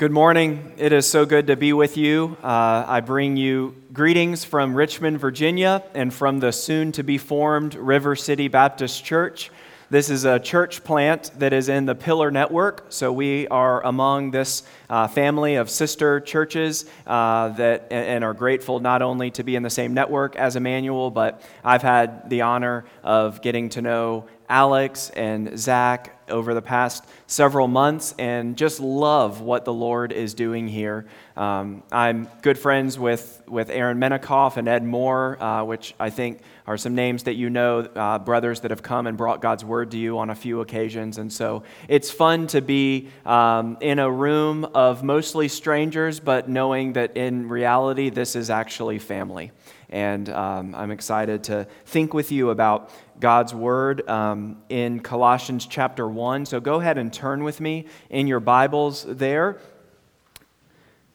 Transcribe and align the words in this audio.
Good 0.00 0.12
morning. 0.12 0.72
It 0.78 0.94
is 0.94 1.06
so 1.06 1.26
good 1.26 1.48
to 1.48 1.56
be 1.56 1.74
with 1.74 1.98
you. 1.98 2.38
Uh, 2.42 2.86
I 2.88 3.00
bring 3.00 3.36
you 3.36 3.74
greetings 3.92 4.46
from 4.46 4.74
Richmond, 4.74 5.20
Virginia, 5.20 5.84
and 5.92 6.10
from 6.10 6.40
the 6.40 6.52
soon 6.52 6.90
to 6.92 7.02
be 7.02 7.18
formed 7.18 7.74
River 7.74 8.16
City 8.16 8.48
Baptist 8.48 9.04
Church. 9.04 9.50
This 9.90 10.08
is 10.08 10.24
a 10.24 10.38
church 10.38 10.84
plant 10.84 11.32
that 11.38 11.52
is 11.52 11.68
in 11.68 11.84
the 11.84 11.94
Pillar 11.94 12.30
Network, 12.30 12.86
so 12.88 13.12
we 13.12 13.46
are 13.48 13.84
among 13.84 14.30
this 14.30 14.62
uh, 14.88 15.06
family 15.06 15.56
of 15.56 15.68
sister 15.68 16.18
churches 16.20 16.86
uh, 17.06 17.50
that 17.50 17.88
and 17.90 18.24
are 18.24 18.32
grateful 18.32 18.80
not 18.80 19.02
only 19.02 19.30
to 19.32 19.42
be 19.42 19.54
in 19.54 19.62
the 19.62 19.68
same 19.68 19.92
network 19.92 20.34
as 20.34 20.56
Emmanuel, 20.56 21.10
but 21.10 21.42
I've 21.62 21.82
had 21.82 22.30
the 22.30 22.40
honor 22.40 22.86
of 23.02 23.42
getting 23.42 23.68
to 23.70 23.82
know 23.82 24.24
Alex 24.50 25.10
and 25.10 25.56
Zach 25.56 26.18
over 26.28 26.54
the 26.54 26.62
past 26.62 27.04
several 27.26 27.68
months 27.68 28.14
and 28.18 28.56
just 28.56 28.80
love 28.80 29.40
what 29.40 29.64
the 29.64 29.72
Lord 29.72 30.12
is 30.12 30.34
doing 30.34 30.66
here. 30.66 31.06
Um, 31.36 31.82
I'm 31.92 32.28
good 32.42 32.58
friends 32.58 32.98
with, 32.98 33.42
with 33.46 33.70
Aaron 33.70 33.98
Menikoff 33.98 34.56
and 34.56 34.68
Ed 34.68 34.84
Moore, 34.84 35.40
uh, 35.42 35.64
which 35.64 35.94
I 36.00 36.10
think 36.10 36.40
are 36.66 36.76
some 36.76 36.94
names 36.94 37.24
that 37.24 37.34
you 37.34 37.48
know, 37.50 37.80
uh, 37.80 38.18
brothers 38.18 38.60
that 38.60 38.70
have 38.70 38.82
come 38.82 39.06
and 39.06 39.16
brought 39.16 39.40
God's 39.40 39.64
word 39.64 39.92
to 39.92 39.96
you 39.96 40.18
on 40.18 40.30
a 40.30 40.34
few 40.34 40.60
occasions. 40.60 41.18
And 41.18 41.32
so 41.32 41.62
it's 41.88 42.10
fun 42.10 42.46
to 42.48 42.60
be 42.60 43.08
um, 43.24 43.78
in 43.80 43.98
a 43.98 44.10
room 44.10 44.64
of 44.74 45.02
mostly 45.02 45.48
strangers, 45.48 46.20
but 46.20 46.48
knowing 46.48 46.94
that 46.94 47.16
in 47.16 47.48
reality, 47.48 48.10
this 48.10 48.36
is 48.36 48.50
actually 48.50 48.98
family. 48.98 49.52
And 49.90 50.28
um, 50.28 50.74
I'm 50.76 50.92
excited 50.92 51.44
to 51.44 51.66
think 51.84 52.14
with 52.14 52.30
you 52.30 52.50
about 52.50 52.90
God's 53.18 53.52
word 53.52 54.08
um, 54.08 54.62
in 54.68 55.00
Colossians 55.00 55.66
chapter 55.66 56.08
1. 56.08 56.46
So 56.46 56.60
go 56.60 56.80
ahead 56.80 56.96
and 56.96 57.12
turn 57.12 57.42
with 57.42 57.60
me 57.60 57.86
in 58.08 58.28
your 58.28 58.38
Bibles 58.38 59.04
there. 59.06 59.58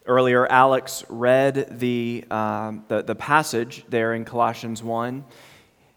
Earlier, 0.05 0.45
Alex 0.45 1.05
read 1.07 1.79
the, 1.79 2.25
um, 2.29 2.83
the, 2.89 3.01
the 3.01 3.15
passage 3.15 3.85
there 3.87 4.13
in 4.13 4.25
Colossians 4.25 4.83
1. 4.83 5.23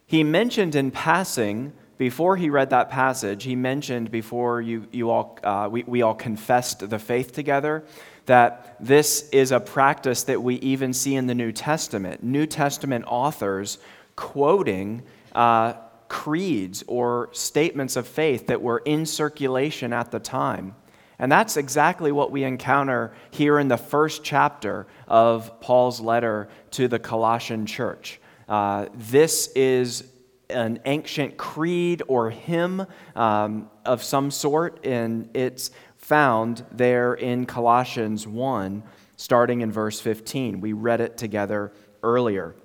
He 0.07 0.23
mentioned 0.23 0.77
in 0.77 0.93
passing, 0.93 1.73
before 1.99 2.37
he 2.37 2.49
read 2.49 2.71
that 2.71 2.91
passage, 2.91 3.43
he 3.43 3.57
mentioned 3.57 4.11
before 4.13 4.63
you, 4.63 4.87
you 4.93 5.11
all, 5.11 5.37
uh, 5.43 5.69
we, 5.71 5.83
we 5.83 6.01
all 6.03 6.15
confessed 6.15 6.89
the 6.89 6.99
faith 6.99 7.33
together 7.33 7.85
that 8.29 8.77
this 8.81 9.29
is 9.31 9.53
a 9.53 9.61
practice 9.61 10.23
that 10.25 10.43
we 10.43 10.55
even 10.57 10.93
see 10.93 11.17
in 11.17 11.27
the 11.27 11.35
New 11.35 11.53
Testament. 11.53 12.23
New 12.23 12.47
Testament 12.47 13.05
authors 13.09 13.79
quoting 14.17 15.03
uh, 15.35 15.75
creeds 16.09 16.85
or 16.87 17.29
statements 17.33 17.97
of 17.97 18.07
faith 18.07 18.47
that 18.47 18.63
were 18.63 18.79
in 18.85 19.05
circulation 19.05 19.93
at 19.93 20.11
the 20.11 20.19
time. 20.19 20.75
And 21.19 21.33
that's 21.33 21.57
exactly 21.57 22.13
what 22.13 22.31
we 22.31 22.45
encounter 22.45 23.13
here 23.31 23.59
in 23.59 23.69
the 23.69 23.77
first 23.77 24.23
chapter 24.23 24.87
of 25.09 25.61
Paul's 25.61 26.01
letter 26.01 26.49
to 26.73 26.87
the 26.87 26.99
Colossian 26.99 27.67
church. 27.67 28.21
Uh, 28.49 28.87
this 28.95 29.49
is 29.57 30.05
an 30.51 30.81
ancient 30.85 31.37
creed 31.37 32.03
or 32.09 32.31
hymn 32.31 32.87
um, 33.15 33.69
of 33.85 34.03
some 34.03 34.31
sort, 34.31 34.85
and 34.85 35.29
it's 35.35 35.71
found 36.09 36.65
there 36.73 37.13
in 37.13 37.45
Colossians 37.45 38.27
1, 38.27 38.83
starting 39.19 39.61
in 39.61 39.71
verse 39.71 40.01
15. 40.01 40.59
We 40.59 40.73
read 40.73 41.03
it 41.03 41.19
together 41.19 41.71
earlier. 42.03 42.57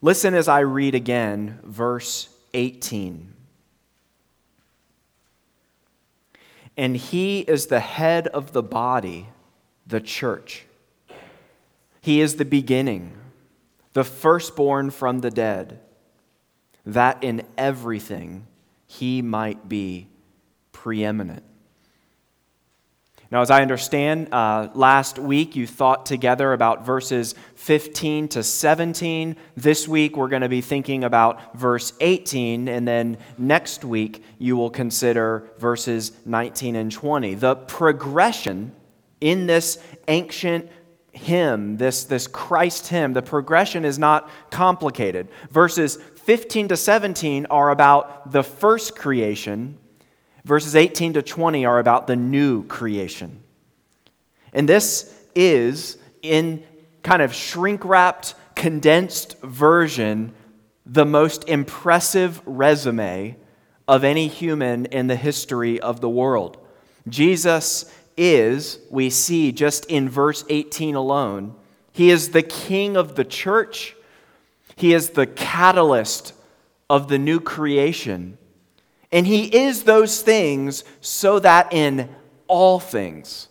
Listen 0.00 0.34
as 0.34 0.46
I 0.46 0.60
read 0.60 0.94
again, 0.94 1.58
verse 1.64 2.28
18. 2.52 3.34
And 6.76 6.96
he 6.96 7.40
is 7.40 7.66
the 7.66 7.80
head 7.80 8.28
of 8.28 8.52
the 8.52 8.62
body, 8.62 9.30
the 9.84 10.00
church. 10.00 10.66
He 12.00 12.20
is 12.20 12.36
the 12.36 12.44
beginning, 12.44 13.18
the 13.94 14.04
firstborn 14.04 14.90
from 14.90 15.22
the 15.22 15.30
dead, 15.32 15.80
that 16.86 17.24
in 17.24 17.42
everything 17.58 18.46
he 18.86 19.22
might 19.22 19.68
be 19.68 20.06
preeminent. 20.70 21.42
Now, 23.34 23.40
as 23.40 23.50
I 23.50 23.62
understand, 23.62 24.28
uh, 24.30 24.68
last 24.74 25.18
week 25.18 25.56
you 25.56 25.66
thought 25.66 26.06
together 26.06 26.52
about 26.52 26.86
verses 26.86 27.34
15 27.56 28.28
to 28.28 28.44
17. 28.44 29.34
This 29.56 29.88
week 29.88 30.16
we're 30.16 30.28
going 30.28 30.42
to 30.42 30.48
be 30.48 30.60
thinking 30.60 31.02
about 31.02 31.56
verse 31.56 31.94
18, 31.98 32.68
and 32.68 32.86
then 32.86 33.18
next 33.36 33.84
week 33.84 34.22
you 34.38 34.56
will 34.56 34.70
consider 34.70 35.50
verses 35.58 36.12
19 36.24 36.76
and 36.76 36.92
20. 36.92 37.34
The 37.34 37.56
progression 37.56 38.72
in 39.20 39.48
this 39.48 39.82
ancient 40.06 40.70
hymn, 41.10 41.76
this, 41.76 42.04
this 42.04 42.28
Christ 42.28 42.86
hymn, 42.86 43.14
the 43.14 43.22
progression 43.22 43.84
is 43.84 43.98
not 43.98 44.30
complicated. 44.52 45.26
Verses 45.50 45.96
15 46.24 46.68
to 46.68 46.76
17 46.76 47.46
are 47.46 47.70
about 47.70 48.30
the 48.30 48.44
first 48.44 48.94
creation, 48.94 49.76
Verses 50.44 50.76
18 50.76 51.14
to 51.14 51.22
20 51.22 51.64
are 51.64 51.78
about 51.78 52.06
the 52.06 52.16
new 52.16 52.64
creation. 52.64 53.42
And 54.52 54.68
this 54.68 55.12
is, 55.34 55.98
in 56.22 56.62
kind 57.02 57.22
of 57.22 57.34
shrink 57.34 57.84
wrapped, 57.84 58.34
condensed 58.54 59.40
version, 59.40 60.32
the 60.86 61.04
most 61.06 61.48
impressive 61.48 62.40
resume 62.46 63.36
of 63.88 64.04
any 64.04 64.28
human 64.28 64.86
in 64.86 65.06
the 65.06 65.16
history 65.16 65.80
of 65.80 66.00
the 66.00 66.08
world. 66.08 66.58
Jesus 67.08 67.92
is, 68.16 68.78
we 68.90 69.10
see 69.10 69.52
just 69.52 69.86
in 69.86 70.08
verse 70.08 70.44
18 70.48 70.94
alone, 70.94 71.54
he 71.92 72.10
is 72.10 72.30
the 72.30 72.42
king 72.42 72.96
of 72.96 73.14
the 73.14 73.24
church, 73.24 73.94
he 74.76 74.94
is 74.94 75.10
the 75.10 75.26
catalyst 75.26 76.32
of 76.90 77.08
the 77.08 77.18
new 77.18 77.40
creation. 77.40 78.38
And 79.14 79.28
he 79.28 79.44
is 79.44 79.84
those 79.84 80.20
things 80.22 80.82
so 81.00 81.38
that 81.38 81.72
in 81.72 82.08
all 82.48 82.80
things 82.80 83.48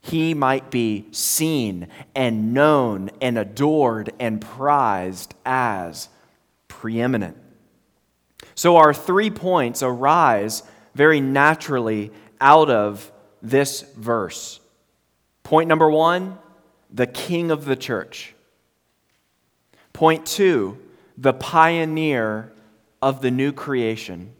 he 0.00 0.34
might 0.34 0.70
be 0.70 1.06
seen 1.12 1.88
and 2.14 2.52
known 2.54 3.10
and 3.20 3.38
adored 3.38 4.12
and 4.18 4.40
prized 4.40 5.34
as 5.44 6.08
preeminent. 6.68 7.36
So, 8.54 8.76
our 8.76 8.92
three 8.92 9.30
points 9.30 9.82
arise 9.82 10.62
very 10.94 11.20
naturally 11.20 12.10
out 12.40 12.70
of 12.70 13.10
this 13.42 13.82
verse. 13.96 14.60
Point 15.42 15.68
number 15.68 15.90
one 15.90 16.38
the 16.90 17.06
king 17.06 17.50
of 17.50 17.64
the 17.64 17.76
church. 17.76 18.34
Point 19.92 20.24
two, 20.24 20.78
the 21.18 21.32
pioneer 21.32 22.52
of 23.02 23.20
the 23.20 23.30
new 23.30 23.52
creation. 23.52 24.33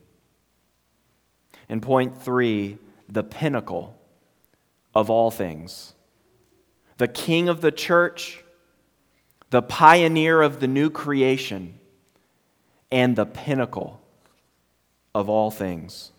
And 1.69 1.83
point 1.83 2.23
three, 2.23 2.79
the 3.09 3.25
pinnacle 3.25 3.99
of 4.95 5.11
all 5.11 5.31
things. 5.31 5.95
The 6.99 7.09
king 7.09 7.49
of 7.49 7.61
the 7.61 7.73
church, 7.73 8.43
the 9.51 9.63
pioneer 9.63 10.43
of 10.43 10.61
the 10.61 10.69
new 10.69 10.91
creation, 10.91 11.79
and 12.91 13.17
the 13.17 13.27
pinnacle 13.27 14.01
of 15.15 15.29
all 15.29 15.51
things. 15.51 16.13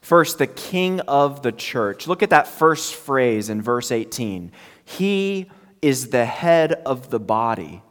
First, 0.00 0.38
the 0.38 0.46
king 0.46 1.00
of 1.00 1.42
the 1.42 1.50
church. 1.50 2.06
Look 2.06 2.22
at 2.22 2.30
that 2.30 2.46
first 2.46 2.94
phrase 2.94 3.50
in 3.50 3.60
verse 3.60 3.90
18. 3.90 4.52
He 4.84 5.50
is 5.82 6.10
the 6.10 6.24
head 6.24 6.72
of 6.72 7.10
the 7.10 7.18
body, 7.18 7.82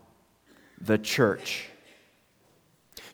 the 0.79 0.97
church. 0.97 1.67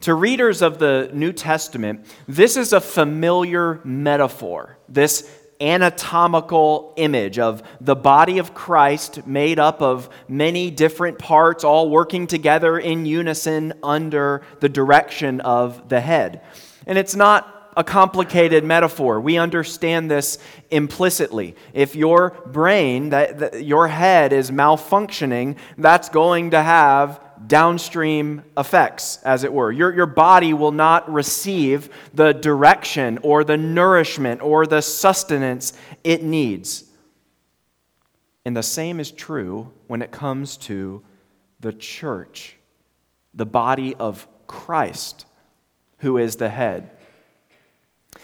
To 0.02 0.16
readers 0.16 0.64
of 0.64 0.80
the 0.80 1.12
New 1.14 1.32
Testament, 1.32 2.06
this 2.28 2.58
is 2.58 2.74
a 2.74 2.82
familiar 2.82 3.80
metaphor, 3.84 4.80
this 4.90 5.30
anatomical 5.62 6.96
image 6.98 7.38
of 7.38 7.62
the 7.80 7.96
body 7.96 8.40
of 8.40 8.56
Christ 8.56 9.28
made 9.28 9.60
up 9.60 9.80
of 9.80 10.10
many 10.28 10.72
different 10.72 11.20
parts, 11.20 11.64
all 11.64 11.88
working 11.92 12.26
together 12.26 12.80
in 12.80 13.06
unison 13.06 13.74
under 13.84 14.42
the 14.60 14.70
direction 14.70 15.40
of 15.42 15.88
the 15.88 16.02
head. 16.02 16.42
And 16.88 16.98
it's 16.98 17.16
not 17.16 17.72
a 17.78 17.84
complicated 17.84 18.64
metaphor. 18.64 19.22
We 19.22 19.38
understand 19.38 20.10
this 20.10 20.40
implicitly. 20.72 21.56
If 21.74 21.96
your 21.96 22.32
brain, 22.48 23.10
that, 23.10 23.40
that, 23.40 23.64
your 23.64 23.88
head 23.88 24.34
is 24.34 24.50
malfunctioning, 24.50 25.58
that's 25.78 26.10
going 26.10 26.52
to 26.52 26.62
have 26.62 27.22
downstream 27.48 28.44
effects, 28.58 29.18
as 29.24 29.44
it 29.44 29.54
were. 29.54 29.72
Your, 29.72 29.94
your 29.94 30.06
body 30.06 30.54
will 30.54 30.72
not 30.72 31.12
receive 31.12 31.90
the 32.14 32.34
direction 32.34 33.20
or 33.24 33.44
the 33.44 33.58
nourishment 33.58 34.42
or 34.42 34.66
the 34.66 34.82
sustenance 34.82 35.74
it 36.04 36.24
needs. 36.24 36.86
And 38.46 38.56
the 38.56 38.64
same 38.64 39.00
is 39.00 39.12
true 39.12 39.72
when 39.88 40.02
it 40.02 40.12
comes 40.12 40.58
to 40.58 41.04
the 41.60 41.74
church, 41.74 42.58
the 43.34 43.46
body 43.46 43.96
of 43.96 44.28
Christ, 44.48 45.26
who 46.00 46.18
is 46.18 46.36
the 46.36 46.50
head. 46.50 46.90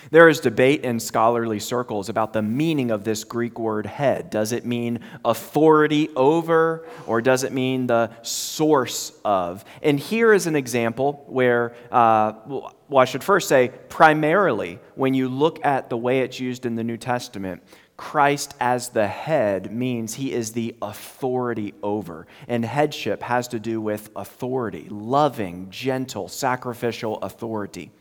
There 0.09 0.29
is 0.29 0.39
debate 0.39 0.83
in 0.83 0.99
scholarly 0.99 1.59
circles 1.59 2.09
about 2.09 2.33
the 2.33 2.41
meaning 2.41 2.91
of 2.91 3.03
this 3.03 3.23
Greek 3.23 3.59
word 3.59 3.85
head. 3.85 4.29
Does 4.29 4.51
it 4.51 4.65
mean 4.65 4.99
authority 5.25 6.09
over, 6.15 6.87
or 7.05 7.21
does 7.21 7.43
it 7.43 7.51
mean 7.51 7.87
the 7.87 8.11
source 8.21 9.11
of? 9.25 9.65
And 9.81 9.99
here 9.99 10.33
is 10.33 10.47
an 10.47 10.55
example 10.55 11.23
where, 11.27 11.75
uh, 11.91 12.33
well, 12.45 12.73
I 12.95 13.05
should 13.05 13.23
first 13.23 13.49
say, 13.49 13.71
primarily, 13.89 14.79
when 14.95 15.13
you 15.13 15.27
look 15.27 15.63
at 15.65 15.89
the 15.89 15.97
way 15.97 16.21
it's 16.21 16.39
used 16.39 16.65
in 16.65 16.75
the 16.75 16.83
New 16.83 16.97
Testament, 16.97 17.61
Christ 17.97 18.53
as 18.59 18.89
the 18.89 19.07
head 19.07 19.73
means 19.73 20.13
he 20.13 20.31
is 20.31 20.51
the 20.51 20.75
authority 20.81 21.73
over. 21.81 22.27
And 22.47 22.63
headship 22.63 23.23
has 23.23 23.47
to 23.49 23.59
do 23.59 23.81
with 23.81 24.11
authority, 24.15 24.87
loving, 24.89 25.69
gentle, 25.71 26.27
sacrificial 26.27 27.17
authority. 27.21 27.91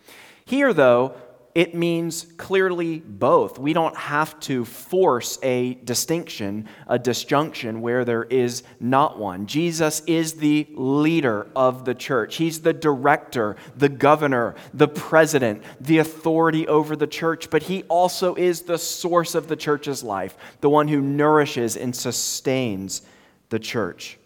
Here, 0.45 0.73
though, 0.73 1.17
it 1.57 1.75
means 1.75 2.27
clearly 2.37 2.99
both. 2.99 3.59
We 3.59 3.73
don't 3.73 3.97
have 3.97 4.39
to 4.41 4.67
force 4.67 5.39
a 5.43 5.73
distinction, 5.73 6.69
a 6.87 6.99
disjunction 6.99 7.81
where 7.81 8.05
there 8.05 8.25
is 8.25 8.63
not 8.79 9.19
one. 9.19 9.47
Jesus 9.47 10.03
is 10.07 10.35
the 10.35 10.67
leader 10.75 11.47
of 11.57 11.87
the 11.87 11.95
church, 11.95 12.37
He's 12.37 12.61
the 12.61 12.75
director, 12.75 13.57
the 13.75 13.89
governor, 13.89 14.55
the 14.75 14.87
president, 14.87 15.63
the 15.81 15.97
authority 15.97 16.69
over 16.69 16.95
the 16.95 17.07
church, 17.07 17.49
but 17.49 17.63
He 17.63 17.85
also 17.85 18.35
is 18.35 18.61
the 18.61 18.77
source 18.77 19.35
of 19.35 19.49
the 19.49 19.57
church's 19.57 20.05
life, 20.05 20.37
the 20.61 20.69
one 20.69 20.89
who 20.89 21.01
nourishes 21.01 21.75
and 21.75 21.97
sustains 21.97 23.01
the 23.49 23.59
church. 23.59 24.19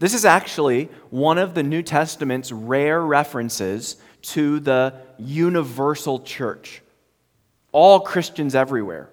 This 0.00 0.14
is 0.14 0.24
actually 0.24 0.88
one 1.10 1.38
of 1.38 1.54
the 1.54 1.62
New 1.62 1.82
Testament's 1.82 2.50
rare 2.50 3.00
references 3.00 3.96
to 4.22 4.60
the 4.60 4.94
universal 5.18 6.20
church, 6.20 6.82
all 7.72 8.00
Christians 8.00 8.54
everywhere. 8.54 9.10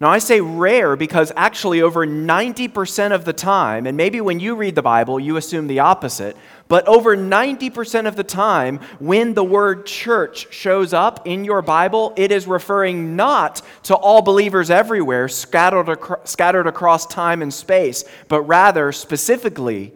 Now, 0.00 0.10
I 0.10 0.18
say 0.18 0.40
rare 0.40 0.96
because 0.96 1.32
actually, 1.36 1.80
over 1.80 2.06
90% 2.06 3.12
of 3.12 3.24
the 3.24 3.32
time, 3.32 3.86
and 3.86 3.96
maybe 3.96 4.20
when 4.20 4.40
you 4.40 4.56
read 4.56 4.74
the 4.74 4.82
Bible, 4.82 5.20
you 5.20 5.36
assume 5.36 5.68
the 5.68 5.78
opposite, 5.78 6.36
but 6.66 6.86
over 6.88 7.16
90% 7.16 8.06
of 8.06 8.16
the 8.16 8.24
time, 8.24 8.80
when 8.98 9.34
the 9.34 9.44
word 9.44 9.86
church 9.86 10.52
shows 10.52 10.92
up 10.92 11.26
in 11.26 11.44
your 11.44 11.62
Bible, 11.62 12.12
it 12.16 12.32
is 12.32 12.46
referring 12.46 13.14
not 13.14 13.62
to 13.84 13.94
all 13.94 14.20
believers 14.20 14.68
everywhere, 14.68 15.28
scattered, 15.28 15.98
scattered 16.24 16.66
across 16.66 17.06
time 17.06 17.40
and 17.40 17.54
space, 17.54 18.04
but 18.28 18.42
rather 18.42 18.90
specifically 18.90 19.92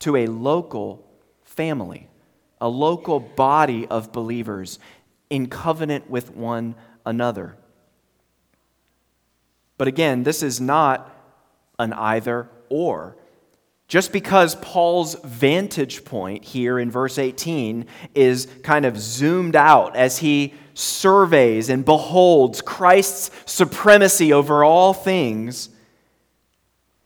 to 0.00 0.16
a 0.16 0.26
local 0.26 1.06
family 1.44 2.08
a 2.60 2.68
local 2.68 3.20
body 3.20 3.86
of 3.86 4.12
believers 4.12 4.78
in 5.30 5.48
covenant 5.48 6.10
with 6.10 6.34
one 6.34 6.74
another. 7.04 7.56
But 9.76 9.88
again, 9.88 10.24
this 10.24 10.42
is 10.42 10.60
not 10.60 11.14
an 11.78 11.92
either 11.92 12.48
or. 12.68 13.16
Just 13.86 14.12
because 14.12 14.54
Paul's 14.56 15.14
vantage 15.24 16.04
point 16.04 16.44
here 16.44 16.78
in 16.78 16.90
verse 16.90 17.18
18 17.18 17.86
is 18.14 18.46
kind 18.62 18.84
of 18.84 18.98
zoomed 18.98 19.56
out 19.56 19.96
as 19.96 20.18
he 20.18 20.52
surveys 20.74 21.70
and 21.70 21.84
beholds 21.84 22.60
Christ's 22.60 23.30
supremacy 23.50 24.32
over 24.32 24.62
all 24.62 24.92
things, 24.92 25.70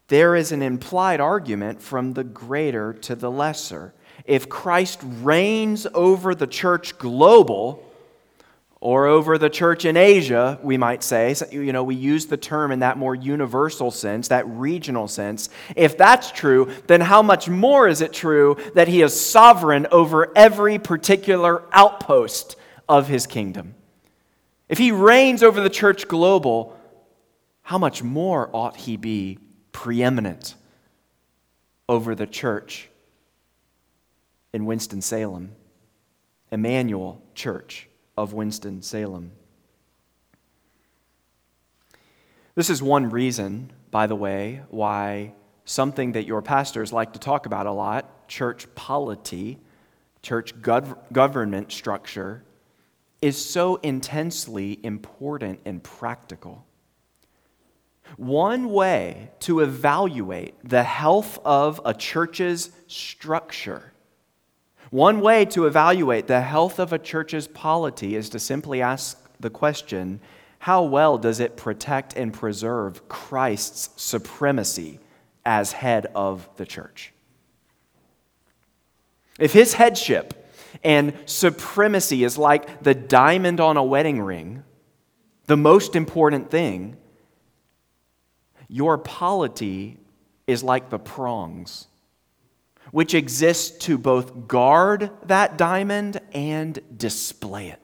there 0.08 0.34
is 0.34 0.50
an 0.50 0.60
implied 0.60 1.20
argument 1.20 1.81
from 1.81 2.14
the 2.14 2.25
greater 2.25 2.93
to 2.94 3.14
the 3.14 3.31
lesser 3.31 3.94
if 4.24 4.48
Christ 4.48 5.00
reigns 5.02 5.86
over 5.94 6.34
the 6.34 6.46
church 6.46 6.98
global, 6.98 7.92
or 8.82 9.06
over 9.06 9.38
the 9.38 9.48
church 9.48 9.84
in 9.84 9.96
Asia, 9.96 10.58
we 10.60 10.76
might 10.76 11.04
say. 11.04 11.32
You 11.52 11.72
know, 11.72 11.84
we 11.84 11.94
use 11.94 12.26
the 12.26 12.36
term 12.36 12.72
in 12.72 12.80
that 12.80 12.98
more 12.98 13.14
universal 13.14 13.92
sense, 13.92 14.26
that 14.26 14.44
regional 14.48 15.06
sense. 15.06 15.50
If 15.76 15.96
that's 15.96 16.32
true, 16.32 16.69
then 16.88 17.00
how 17.00 17.22
much 17.22 17.48
more 17.48 17.86
is 17.86 18.00
it 18.00 18.12
true 18.12 18.56
that 18.74 18.88
he 18.88 19.02
is 19.02 19.19
sovereign 19.19 19.86
over 19.92 20.36
every 20.36 20.80
particular 20.80 21.62
outpost 21.70 22.56
of 22.88 23.06
his 23.06 23.25
kingdom? 23.25 23.76
If 24.68 24.78
he 24.78 24.90
reigns 24.90 25.44
over 25.44 25.60
the 25.60 25.70
church 25.70 26.08
global, 26.08 26.76
how 27.62 27.78
much 27.78 28.02
more 28.02 28.50
ought 28.52 28.76
he 28.76 28.96
be 28.96 29.38
preeminent 29.70 30.56
over 31.88 32.16
the 32.16 32.26
church 32.26 32.88
in 34.52 34.66
Winston-Salem, 34.66 35.52
Emmanuel 36.50 37.22
Church 37.34 37.88
of 38.16 38.32
Winston-Salem. 38.32 39.32
This 42.54 42.69
is 42.69 42.82
one 42.82 43.08
reason, 43.08 43.72
by 43.90 44.06
the 44.06 44.16
way, 44.16 44.62
why 44.69 45.32
something 45.64 46.12
that 46.12 46.26
your 46.26 46.43
pastors 46.43 46.93
like 46.93 47.14
to 47.14 47.19
talk 47.19 47.46
about 47.46 47.66
a 47.66 47.72
lot, 47.72 48.28
church 48.28 48.72
polity, 48.75 49.58
church 50.20 50.54
gov- 50.60 50.99
government 51.12 51.72
structure, 51.72 52.44
is 53.22 53.43
so 53.43 53.76
intensely 53.76 54.78
important 54.82 55.60
and 55.64 55.82
practical. 55.82 56.66
One 58.16 58.69
way 58.69 59.31
to 59.40 59.60
evaluate 59.60 60.54
the 60.62 60.82
health 60.82 61.38
of 61.44 61.81
a 61.84 61.94
church's 61.94 62.70
structure 62.87 63.91
one 64.92 65.22
way 65.22 65.46
to 65.46 65.64
evaluate 65.64 66.26
the 66.26 66.42
health 66.42 66.78
of 66.78 66.92
a 66.92 66.98
church's 66.98 67.48
polity 67.48 68.14
is 68.14 68.28
to 68.28 68.38
simply 68.38 68.82
ask 68.82 69.18
the 69.40 69.48
question 69.48 70.20
how 70.58 70.82
well 70.82 71.16
does 71.16 71.40
it 71.40 71.56
protect 71.56 72.14
and 72.14 72.30
preserve 72.30 73.08
Christ's 73.08 73.88
supremacy 74.00 75.00
as 75.46 75.72
head 75.72 76.06
of 76.14 76.46
the 76.56 76.66
church? 76.66 77.14
If 79.40 79.54
his 79.54 79.72
headship 79.72 80.46
and 80.84 81.14
supremacy 81.24 82.22
is 82.22 82.36
like 82.36 82.82
the 82.82 82.94
diamond 82.94 83.60
on 83.60 83.78
a 83.78 83.82
wedding 83.82 84.20
ring, 84.20 84.62
the 85.46 85.56
most 85.56 85.96
important 85.96 86.50
thing, 86.50 86.98
your 88.68 88.98
polity 88.98 89.98
is 90.46 90.62
like 90.62 90.90
the 90.90 90.98
prongs 90.98 91.86
which 92.92 93.14
exists 93.14 93.76
to 93.86 93.98
both 93.98 94.46
guard 94.46 95.10
that 95.24 95.56
diamond 95.56 96.20
and 96.32 96.78
display 96.96 97.68
it 97.68 97.80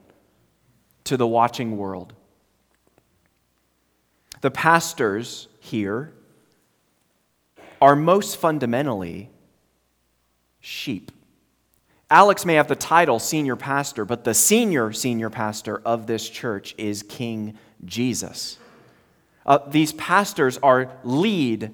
to 1.05 1.17
the 1.17 1.27
watching 1.27 1.77
world. 1.77 2.13
The 4.43 4.51
pastors 4.51 5.49
here 5.59 6.13
are 7.81 7.97
most 7.97 8.37
fundamentally 8.37 9.31
sheep. 10.61 11.11
Alex 12.11 12.45
may 12.45 12.55
have 12.55 12.69
the 12.69 12.77
title 12.77 13.19
senior 13.19 13.57
pastor, 13.57 14.05
but 14.05 14.25
the 14.25 14.35
senior 14.35 14.93
senior 14.93 15.31
pastor 15.31 15.79
of 15.87 16.07
this 16.07 16.29
church 16.29 16.75
is 16.77 17.03
King 17.03 17.57
Jesus. 17.85 18.59
Uh, 19.47 19.59
these 19.69 19.95
pastors 19.95 20.59
are 20.59 20.93
lead 21.03 21.73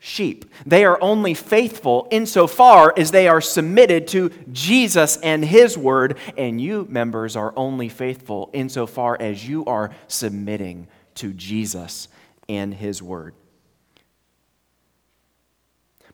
sheep. 0.00 0.46
They 0.66 0.84
are 0.84 0.98
only 1.00 1.34
faithful 1.34 2.08
insofar 2.10 2.92
as 2.96 3.10
they 3.10 3.28
are 3.28 3.42
submitted 3.42 4.08
to 4.08 4.30
Jesus 4.50 5.18
and 5.18 5.44
His 5.44 5.78
word, 5.78 6.18
and 6.36 6.60
you, 6.60 6.86
members, 6.88 7.36
are 7.36 7.52
only 7.54 7.88
faithful 7.88 8.50
insofar 8.52 9.16
as 9.20 9.46
you 9.46 9.64
are 9.66 9.92
submitting 10.08 10.88
to 11.16 11.32
Jesus 11.34 12.08
and 12.48 12.74
His 12.74 13.02
word. 13.02 13.34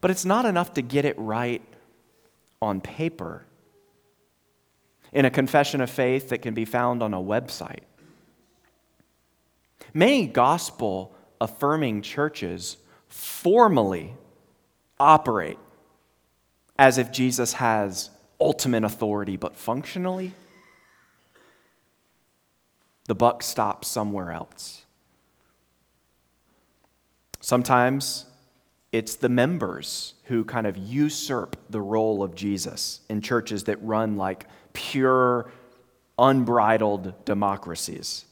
But 0.01 0.11
it's 0.11 0.25
not 0.25 0.45
enough 0.45 0.75
to 0.75 0.83
get 0.83 1.05
it 1.05 1.17
right 1.17 1.63
on 2.61 2.81
paper 2.81 3.45
in 5.13 5.25
a 5.25 5.31
confession 5.31 5.81
of 5.81 5.89
faith 5.89 6.31
that 6.31 6.43
can 6.43 6.55
be 6.55 6.65
found 6.65 7.03
on 7.05 7.15
a 7.15 7.21
website. 7.21 7.85
Many 9.95 10.27
gospel 10.27 11.15
affirming 11.41 12.03
churches 12.03 12.79
formally 13.17 14.15
operate 15.01 15.59
as 16.79 16.99
if 16.99 17.11
Jesus 17.11 17.55
has 17.55 18.11
ultimate 18.39 18.85
authority, 18.85 19.39
but 19.39 19.57
functionally, 19.57 20.35
the 23.07 23.15
buck 23.15 23.43
stops 23.43 23.89
somewhere 23.89 24.33
else. 24.33 24.85
Sometimes 27.41 28.27
it's 28.93 29.17
the 29.17 29.31
members 29.31 30.13
who 30.25 30.45
kind 30.45 30.67
of 30.67 30.77
usurp 30.77 31.57
the 31.71 31.81
role 31.81 32.23
of 32.23 32.35
Jesus 32.35 33.01
in 33.09 33.23
churches 33.23 33.65
that 33.65 33.83
run 33.83 34.17
like 34.17 34.45
pure, 34.75 35.51
unbridled 36.19 37.25
democracies. 37.25 38.26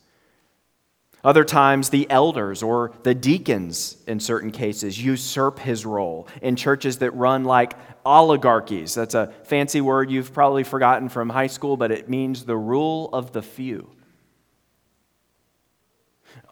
Other 1.24 1.42
times, 1.42 1.88
the 1.88 2.08
elders 2.10 2.62
or 2.62 2.92
the 3.02 3.14
deacons, 3.14 3.96
in 4.06 4.20
certain 4.20 4.50
cases, 4.50 5.02
usurp 5.02 5.58
his 5.58 5.86
role 5.86 6.28
in 6.42 6.54
churches 6.54 6.98
that 6.98 7.12
run 7.12 7.44
like 7.44 7.74
oligarchies. 8.04 8.94
That's 8.94 9.14
a 9.14 9.32
fancy 9.44 9.80
word 9.80 10.10
you've 10.10 10.34
probably 10.34 10.64
forgotten 10.64 11.08
from 11.08 11.30
high 11.30 11.46
school, 11.46 11.78
but 11.78 11.90
it 11.90 12.10
means 12.10 12.44
the 12.44 12.58
rule 12.58 13.08
of 13.14 13.32
the 13.32 13.40
few. 13.40 13.90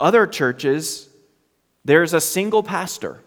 Other 0.00 0.26
churches, 0.26 1.11
there's 1.85 2.14
a 2.14 2.21
single 2.21 2.62
pastor 2.62 3.23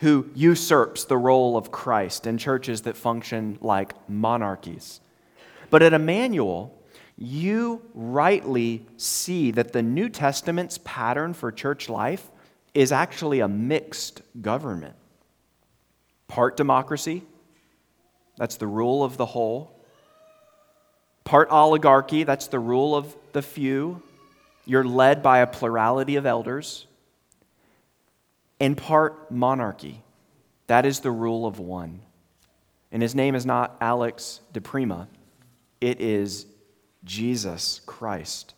who 0.00 0.28
usurps 0.34 1.04
the 1.06 1.16
role 1.16 1.56
of 1.56 1.72
Christ 1.72 2.26
in 2.26 2.36
churches 2.36 2.82
that 2.82 2.96
function 2.96 3.58
like 3.62 3.94
monarchies. 4.08 5.00
But 5.70 5.82
at 5.82 5.94
Emmanuel, 5.94 6.77
you 7.18 7.82
rightly 7.94 8.86
see 8.96 9.50
that 9.50 9.72
the 9.72 9.82
New 9.82 10.08
Testament's 10.08 10.78
pattern 10.84 11.34
for 11.34 11.50
church 11.50 11.88
life 11.88 12.30
is 12.74 12.92
actually 12.92 13.40
a 13.40 13.48
mixed 13.48 14.22
government. 14.40 14.94
Part 16.28 16.56
democracy, 16.56 17.24
that's 18.36 18.56
the 18.56 18.68
rule 18.68 19.02
of 19.02 19.16
the 19.16 19.26
whole. 19.26 19.82
Part 21.24 21.50
oligarchy, 21.50 22.22
that's 22.22 22.46
the 22.46 22.60
rule 22.60 22.94
of 22.94 23.16
the 23.32 23.42
few. 23.42 24.00
You're 24.64 24.84
led 24.84 25.20
by 25.20 25.40
a 25.40 25.46
plurality 25.46 26.14
of 26.16 26.24
elders. 26.24 26.86
And 28.60 28.76
part 28.76 29.30
monarchy, 29.30 30.02
that 30.68 30.86
is 30.86 31.00
the 31.00 31.10
rule 31.10 31.46
of 31.46 31.58
one. 31.58 32.00
And 32.92 33.02
his 33.02 33.14
name 33.14 33.34
is 33.34 33.44
not 33.44 33.76
Alex 33.80 34.40
DiPrima, 34.52 35.08
it 35.80 36.00
is 36.00 36.46
Jesus 37.04 37.80
Christ. 37.86 38.54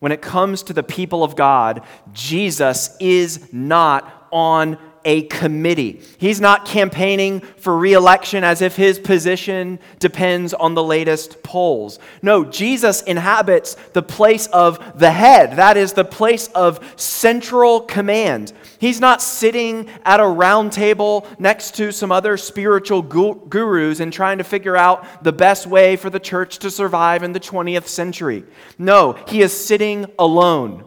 When 0.00 0.12
it 0.12 0.22
comes 0.22 0.62
to 0.64 0.72
the 0.72 0.82
people 0.82 1.22
of 1.22 1.36
God, 1.36 1.82
Jesus 2.12 2.96
is 3.00 3.52
not 3.52 4.28
on 4.32 4.78
a 5.04 5.22
committee. 5.22 6.00
He's 6.18 6.40
not 6.40 6.66
campaigning 6.66 7.40
for 7.40 7.76
reelection 7.76 8.44
as 8.44 8.62
if 8.62 8.76
his 8.76 8.98
position 8.98 9.78
depends 9.98 10.52
on 10.54 10.74
the 10.74 10.82
latest 10.82 11.42
polls. 11.42 11.98
No, 12.22 12.44
Jesus 12.44 13.02
inhabits 13.02 13.74
the 13.92 14.02
place 14.02 14.46
of 14.48 14.98
the 14.98 15.10
head. 15.10 15.56
That 15.56 15.76
is 15.76 15.92
the 15.92 16.04
place 16.04 16.48
of 16.48 16.94
central 17.00 17.80
command. 17.80 18.52
He's 18.78 19.00
not 19.00 19.20
sitting 19.22 19.88
at 20.04 20.20
a 20.20 20.26
round 20.26 20.72
table 20.72 21.26
next 21.38 21.74
to 21.76 21.92
some 21.92 22.12
other 22.12 22.36
spiritual 22.36 23.02
gurus 23.02 24.00
and 24.00 24.12
trying 24.12 24.38
to 24.38 24.44
figure 24.44 24.76
out 24.76 25.22
the 25.22 25.32
best 25.32 25.66
way 25.66 25.96
for 25.96 26.10
the 26.10 26.20
church 26.20 26.58
to 26.60 26.70
survive 26.70 27.22
in 27.22 27.32
the 27.32 27.40
20th 27.40 27.86
century. 27.86 28.44
No, 28.78 29.12
he 29.28 29.42
is 29.42 29.52
sitting 29.52 30.06
alone 30.18 30.84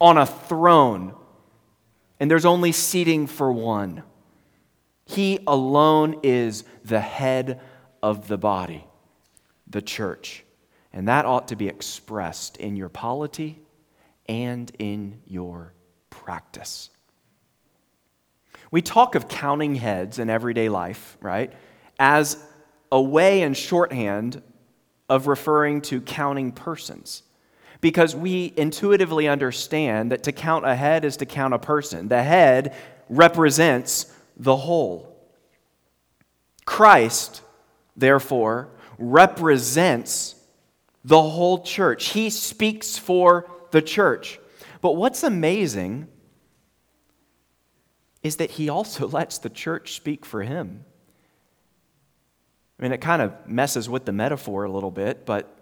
on 0.00 0.18
a 0.18 0.26
throne 0.26 1.14
and 2.20 2.30
there's 2.30 2.44
only 2.44 2.72
seating 2.72 3.26
for 3.26 3.52
one. 3.52 4.02
He 5.06 5.40
alone 5.46 6.20
is 6.22 6.64
the 6.84 7.00
head 7.00 7.60
of 8.02 8.28
the 8.28 8.38
body, 8.38 8.86
the 9.66 9.82
church. 9.82 10.44
And 10.92 11.08
that 11.08 11.26
ought 11.26 11.48
to 11.48 11.56
be 11.56 11.68
expressed 11.68 12.56
in 12.56 12.76
your 12.76 12.88
polity 12.88 13.60
and 14.26 14.70
in 14.78 15.20
your 15.26 15.74
practice. 16.08 16.90
We 18.70 18.80
talk 18.80 19.14
of 19.14 19.28
counting 19.28 19.74
heads 19.74 20.18
in 20.18 20.30
everyday 20.30 20.68
life, 20.68 21.18
right, 21.20 21.52
as 21.98 22.42
a 22.90 23.00
way 23.00 23.42
in 23.42 23.54
shorthand 23.54 24.42
of 25.08 25.26
referring 25.26 25.80
to 25.82 26.00
counting 26.00 26.52
persons 26.52 27.22
because 27.84 28.16
we 28.16 28.50
intuitively 28.56 29.28
understand 29.28 30.10
that 30.10 30.22
to 30.22 30.32
count 30.32 30.64
a 30.64 30.74
head 30.74 31.04
is 31.04 31.18
to 31.18 31.26
count 31.26 31.52
a 31.52 31.58
person. 31.58 32.08
The 32.08 32.22
head 32.22 32.74
represents 33.10 34.10
the 34.38 34.56
whole. 34.56 35.14
Christ, 36.64 37.42
therefore, 37.94 38.70
represents 38.96 40.34
the 41.04 41.20
whole 41.20 41.62
church. 41.62 42.06
He 42.06 42.30
speaks 42.30 42.96
for 42.96 43.50
the 43.70 43.82
church. 43.82 44.40
But 44.80 44.96
what's 44.96 45.22
amazing 45.22 46.08
is 48.22 48.36
that 48.36 48.52
he 48.52 48.70
also 48.70 49.06
lets 49.18 49.36
the 49.36 49.50
church 49.50 49.92
speak 49.92 50.24
for 50.24 50.42
him. 50.42 50.86
I 52.78 52.82
mean, 52.82 52.92
it 52.92 53.02
kind 53.02 53.20
of 53.20 53.46
messes 53.46 53.90
with 53.90 54.06
the 54.06 54.12
metaphor 54.12 54.64
a 54.64 54.70
little 54.70 54.90
bit, 54.90 55.26
but 55.26 55.53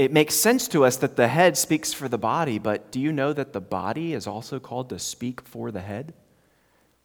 it 0.00 0.10
makes 0.10 0.34
sense 0.34 0.66
to 0.66 0.82
us 0.86 0.96
that 0.96 1.16
the 1.16 1.28
head 1.28 1.58
speaks 1.58 1.92
for 1.92 2.08
the 2.08 2.16
body, 2.16 2.58
but 2.58 2.90
do 2.90 2.98
you 2.98 3.12
know 3.12 3.34
that 3.34 3.52
the 3.52 3.60
body 3.60 4.14
is 4.14 4.26
also 4.26 4.58
called 4.58 4.88
to 4.88 4.98
speak 4.98 5.42
for 5.42 5.70
the 5.70 5.82
head? 5.82 6.14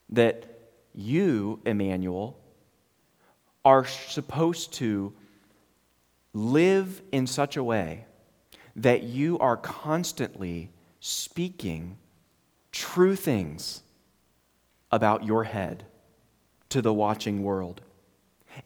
That 0.08 0.46
you, 0.94 1.60
Emmanuel, 1.66 2.40
are 3.66 3.86
supposed 3.86 4.72
to 4.76 5.12
live 6.32 7.02
in 7.12 7.28
such 7.28 7.58
a 7.58 7.64
way 7.66 8.06
that 8.78 9.04
you 9.04 9.38
are 9.40 9.58
constantly 9.58 10.70
speaking 11.02 11.98
true 12.72 13.18
things 13.18 13.82
about 14.90 15.26
your 15.26 15.44
head 15.44 15.84
to 16.70 16.82
the 16.82 16.94
watching 16.94 17.44
world. 17.44 17.82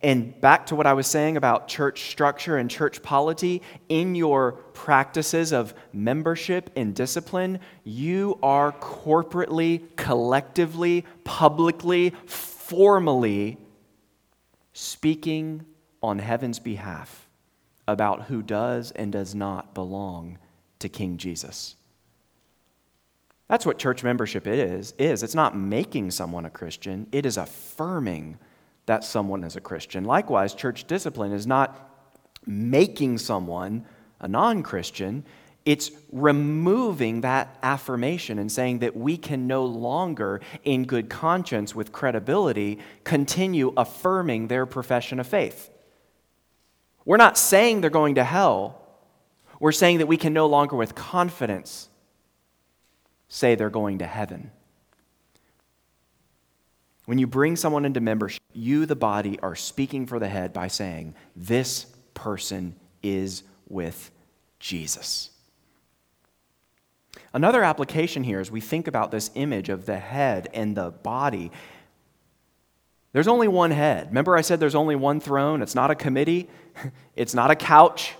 And 0.01 0.39
back 0.39 0.67
to 0.67 0.75
what 0.75 0.88
I 0.88 0.93
was 0.93 1.08
saying 1.08 1.38
about 1.38 1.67
church 1.67 2.10
structure 2.10 2.58
and 2.58 2.69
church 2.69 3.01
polity, 3.01 3.62
in 3.89 4.15
your 4.15 4.53
practices 4.74 5.51
of 5.51 5.74
membership 5.91 6.69
and 6.75 6.96
discipline, 6.96 7.60
you 7.84 8.39
are 8.43 8.72
corporately, 8.72 9.84
collectively, 9.96 11.05
publicly, 11.24 12.13
formally 12.25 13.58
speaking 14.74 15.65
on 16.01 16.19
heaven's 16.19 16.60
behalf 16.60 17.27
about 17.88 18.24
who 18.24 18.41
does 18.41 18.91
and 18.91 19.12
does 19.12 19.34
not 19.36 19.74
belong 19.74 20.38
to 20.79 20.88
King 20.88 21.17
Jesus. 21.17 21.75
That's 23.48 23.65
what 23.65 23.79
church 23.79 24.03
membership 24.03 24.46
is, 24.46 24.93
is. 25.00 25.24
It's 25.24 25.36
not 25.36 25.58
making 25.58 26.12
someone 26.12 26.46
a 26.46 26.50
Christian, 26.50 27.08
it 27.12 27.25
is 27.25 27.36
affirming 27.36 28.38
that 28.89 29.03
someone 29.03 29.43
is 29.43 29.55
a 29.55 29.62
Christian. 29.62 30.03
Likewise, 30.03 30.55
church 30.55 30.86
discipline 30.86 31.31
is 31.31 31.46
not 31.46 31.93
making 32.48 33.19
someone 33.19 33.86
a 34.19 34.27
non 34.27 34.63
Christian, 34.63 35.24
it's 35.63 35.91
removing 36.12 37.22
that 37.22 37.55
affirmation 37.62 38.39
and 38.39 38.51
saying 38.51 38.79
that 38.79 38.98
we 38.98 39.15
can 39.15 39.46
no 39.46 39.63
longer, 39.63 40.41
in 40.63 40.86
good 40.86 41.08
conscience, 41.08 41.75
with 41.75 41.91
credibility, 41.91 42.79
continue 43.03 43.74
affirming 43.77 44.48
their 44.48 44.65
profession 44.65 45.19
of 45.19 45.27
faith. 45.27 45.69
We're 47.05 47.17
not 47.17 47.38
saying 47.38 47.81
they're 47.81 47.91
going 47.91 48.15
to 48.15 48.24
hell. 48.24 48.81
We're 49.60 49.72
saying 49.72 50.00
that 50.00 50.08
we 50.08 50.17
can 50.17 50.34
no 50.34 50.48
longer, 50.48 50.75
with 50.75 50.96
confidence, 50.96 51.89
say 53.27 53.53
they're 53.53 53.69
going 53.69 54.00
to 54.00 54.08
heaven. 54.08 54.50
When 57.10 57.18
you 57.18 57.25
bring 57.25 57.56
someone 57.56 57.86
into 57.86 58.01
membership, 58.01 58.39
you, 58.54 58.86
the 58.86 58.96
body, 58.96 59.39
are 59.39 59.56
speaking 59.56 60.06
for 60.06 60.20
the 60.20 60.28
head 60.28 60.54
by 60.54 60.68
saying, 60.68 61.16
This 61.36 61.88
person 62.13 62.75
is 63.01 63.42
with 63.68 64.12
Jesus. 64.60 65.32
Another 67.34 67.63
application 67.63 68.24
here 68.24 68.39
as 68.39 68.51
we 68.51 68.62
think 68.62 68.88
about 68.88 69.10
this 69.10 69.32
image 69.34 69.70
of 69.70 69.88
the 69.88 69.98
head 69.98 70.50
and 70.54 70.78
the 70.78 70.92
body. 70.92 71.51
There's 73.12 73.28
only 73.28 73.48
one 73.48 73.72
head. 73.72 74.10
Remember, 74.10 74.38
I 74.38 74.42
said 74.42 74.60
there's 74.60 74.75
only 74.75 74.96
one 74.96 75.20
throne? 75.20 75.63
It's 75.63 75.74
not 75.74 75.89
a 75.89 75.96
committee, 75.96 76.48
it's 77.16 77.34
not 77.34 77.50
a 77.50 77.56
couch, 77.56 78.13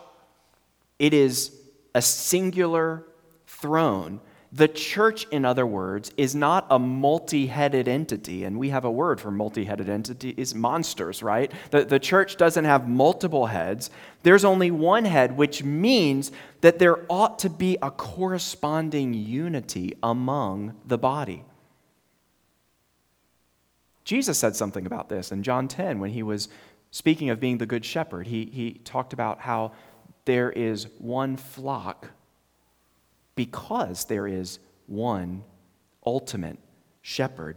it 0.98 1.14
is 1.14 1.56
a 1.94 2.02
singular 2.02 3.06
throne 3.46 4.20
the 4.52 4.68
church, 4.68 5.28
in 5.30 5.46
other 5.46 5.66
words, 5.66 6.12
is 6.18 6.34
not 6.34 6.66
a 6.72 6.80
multi 6.80 7.46
headed 7.48 7.88
entity. 7.88 8.46
And 8.46 8.58
we 8.58 8.70
have 8.70 8.84
a 8.84 8.92
word 8.92 9.22
for 9.22 9.30
multi 9.30 9.64
headed 9.64 9.90
entity 9.90 10.34
is 10.38 10.56
monsters, 10.56 11.22
right? 11.22 11.52
The, 11.70 11.86
the 11.86 12.00
church 12.00 12.36
doesn't 12.36 12.66
have 12.66 12.88
multiple 12.88 13.46
heads. 13.46 13.92
There's 14.24 14.44
only 14.44 14.72
one 14.72 15.06
head, 15.06 15.38
which 15.38 15.64
means 15.64 16.32
that 16.62 16.80
there 16.80 17.06
ought 17.10 17.38
to 17.40 17.50
be 17.50 17.78
a 17.82 17.92
corresponding 17.92 19.14
unity 19.14 19.96
among 20.02 20.76
the 20.86 20.98
body. 20.98 21.44
Jesus 24.04 24.40
said 24.40 24.56
something 24.56 24.88
about 24.88 25.10
this 25.10 25.32
in 25.32 25.44
John 25.44 25.68
10 25.68 26.00
when 26.00 26.10
he 26.10 26.24
was 26.24 26.50
speaking 26.90 27.30
of 27.30 27.40
being 27.40 27.60
the 27.60 27.68
good 27.68 27.86
shepherd. 27.86 28.26
He, 28.26 28.46
he 28.46 28.74
talked 28.84 29.14
about 29.14 29.42
how 29.42 29.74
there 30.26 30.52
is 30.52 30.88
one 30.98 31.38
flock 31.38 32.10
because 33.40 34.04
there 34.04 34.28
is 34.28 34.60
one 34.88 35.46
ultimate 36.06 36.60
shepherd. 37.02 37.56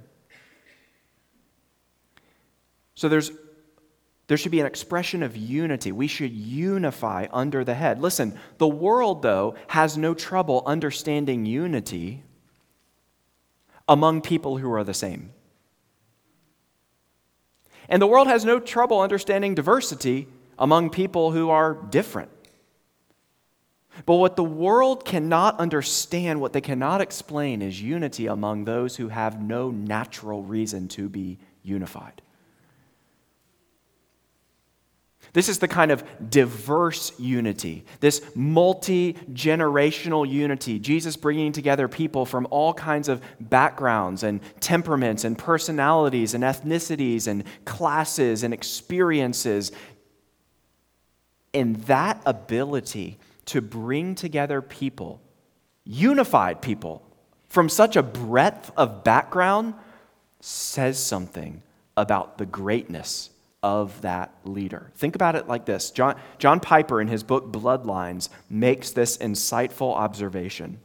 So 2.94 3.08
there's 3.08 3.32
There 4.28 4.38
should 4.38 4.52
be 4.52 4.60
an 4.60 4.66
expression 4.66 5.22
of 5.22 5.36
unity. 5.36 5.90
We 5.92 6.06
should 6.06 6.32
unify 6.32 7.26
under 7.32 7.64
the 7.64 7.74
head. 7.74 8.00
Listen, 8.00 8.38
the 8.58 8.68
world, 8.68 9.22
though, 9.22 9.56
has 9.66 9.98
no 9.98 10.14
trouble 10.14 10.62
understanding 10.64 11.44
unity 11.44 12.22
among 13.88 14.22
people 14.22 14.58
who 14.58 14.72
are 14.72 14.84
the 14.84 14.94
same. 14.94 15.32
And 17.88 18.00
the 18.00 18.06
world 18.06 18.28
has 18.28 18.44
no 18.44 18.60
trouble 18.60 19.00
understanding 19.00 19.54
diversity 19.54 20.28
among 20.58 20.90
people 20.90 21.32
who 21.32 21.50
are 21.50 21.74
different. 21.74 22.30
But 24.06 24.16
what 24.16 24.36
the 24.36 24.44
world 24.44 25.04
cannot 25.04 25.58
understand, 25.60 26.40
what 26.40 26.52
they 26.52 26.60
cannot 26.60 27.00
explain, 27.00 27.60
is 27.62 27.80
unity 27.80 28.26
among 28.26 28.64
those 28.64 28.96
who 28.96 29.08
have 29.08 29.42
no 29.42 29.70
natural 29.70 30.42
reason 30.42 30.88
to 30.88 31.08
be 31.08 31.38
unified. 31.62 32.22
This 35.34 35.48
is 35.48 35.60
the 35.60 35.68
kind 35.68 35.90
of 35.90 36.04
diverse 36.28 37.18
unity, 37.18 37.86
this 38.00 38.20
multi 38.34 39.14
generational 39.32 40.28
unity. 40.28 40.78
Jesus 40.78 41.16
bringing 41.16 41.52
together 41.52 41.88
people 41.88 42.26
from 42.26 42.46
all 42.50 42.74
kinds 42.74 43.08
of 43.08 43.22
backgrounds 43.40 44.24
and 44.24 44.40
temperaments 44.60 45.24
and 45.24 45.38
personalities 45.38 46.34
and 46.34 46.44
ethnicities 46.44 47.28
and 47.28 47.44
classes 47.64 48.42
and 48.42 48.52
experiences. 48.52 49.72
And 51.54 51.76
that 51.84 52.20
ability 52.26 53.18
to 53.46 53.60
bring 53.60 54.14
together 54.14 54.62
people, 54.62 55.20
unified 55.84 56.62
people, 56.62 57.02
from 57.48 57.68
such 57.68 57.96
a 57.96 58.02
breadth 58.02 58.70
of 58.76 59.04
background 59.04 59.74
says 60.40 60.98
something 60.98 61.62
about 61.96 62.38
the 62.38 62.46
greatness 62.46 63.30
of 63.62 64.00
that 64.00 64.34
leader. 64.44 64.90
Think 64.96 65.14
about 65.14 65.36
it 65.36 65.46
like 65.46 65.66
this 65.66 65.90
John, 65.90 66.16
John 66.38 66.60
Piper, 66.60 67.00
in 67.00 67.08
his 67.08 67.22
book 67.22 67.52
Bloodlines, 67.52 68.28
makes 68.50 68.90
this 68.90 69.18
insightful 69.18 69.94
observation. 69.94 70.78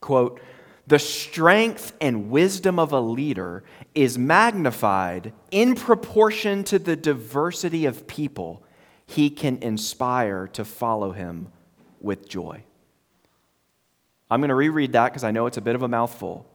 Quote, 0.00 0.40
the 0.86 0.98
strength 0.98 1.92
and 2.00 2.28
wisdom 2.28 2.78
of 2.78 2.92
a 2.92 3.00
leader 3.00 3.62
is 3.94 4.18
magnified 4.18 5.32
in 5.52 5.76
proportion 5.76 6.64
to 6.64 6.78
the 6.78 6.96
diversity 6.96 7.86
of 7.86 8.06
people 8.08 8.64
he 9.12 9.30
can 9.30 9.58
inspire 9.58 10.48
to 10.48 10.64
follow 10.64 11.12
him 11.12 11.48
with 12.00 12.28
joy. 12.28 12.62
I'm 14.30 14.40
going 14.40 14.48
to 14.48 14.54
reread 14.54 14.92
that 14.92 15.10
because 15.10 15.24
I 15.24 15.30
know 15.30 15.46
it's 15.46 15.58
a 15.58 15.62
bit 15.62 15.74
of 15.74 15.82
a 15.82 15.88
mouthful. 15.88 16.46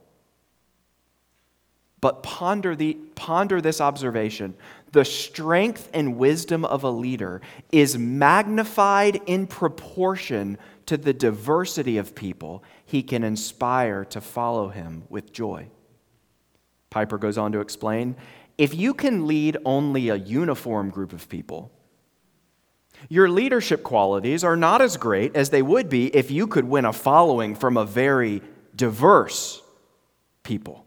But 2.00 2.22
ponder, 2.22 2.74
the, 2.76 2.94
ponder 3.14 3.60
this 3.60 3.80
observation. 3.80 4.54
The 4.92 5.04
strength 5.04 5.88
and 5.92 6.16
wisdom 6.16 6.64
of 6.64 6.82
a 6.82 6.90
leader 6.90 7.40
is 7.70 7.98
magnified 7.98 9.20
in 9.26 9.46
proportion 9.46 10.58
to 10.86 10.96
the 10.96 11.12
diversity 11.12 11.98
of 11.98 12.14
people 12.14 12.64
he 12.84 13.02
can 13.02 13.22
inspire 13.22 14.04
to 14.06 14.20
follow 14.20 14.68
him 14.68 15.04
with 15.08 15.32
joy. 15.32 15.68
Piper 16.90 17.18
goes 17.18 17.36
on 17.38 17.52
to 17.52 17.60
explain 17.60 18.16
if 18.56 18.74
you 18.74 18.94
can 18.94 19.26
lead 19.26 19.56
only 19.64 20.08
a 20.08 20.16
uniform 20.16 20.90
group 20.90 21.12
of 21.12 21.28
people, 21.28 21.70
your 23.08 23.28
leadership 23.28 23.82
qualities 23.82 24.44
are 24.44 24.56
not 24.56 24.80
as 24.82 24.96
great 24.96 25.36
as 25.36 25.50
they 25.50 25.62
would 25.62 25.88
be 25.88 26.14
if 26.14 26.30
you 26.30 26.46
could 26.46 26.64
win 26.64 26.84
a 26.84 26.92
following 26.92 27.54
from 27.54 27.76
a 27.76 27.84
very 27.84 28.42
diverse 28.74 29.62
people. 30.42 30.84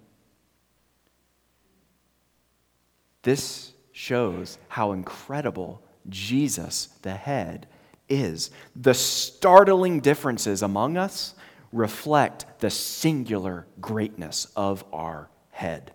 This 3.24 3.74
shows 3.92 4.58
how 4.68 4.94
incredible 4.94 5.84
Jesus, 6.10 6.88
the 7.04 7.14
head, 7.14 7.68
is. 8.10 8.52
The 8.76 8.94
startling 8.94 10.00
differences 10.00 10.62
among 10.64 10.98
us 10.98 11.36
reflect 11.72 12.46
the 12.60 12.70
singular 12.70 13.68
greatness 13.80 14.48
of 14.56 14.84
our 14.92 15.30
head. 15.52 15.94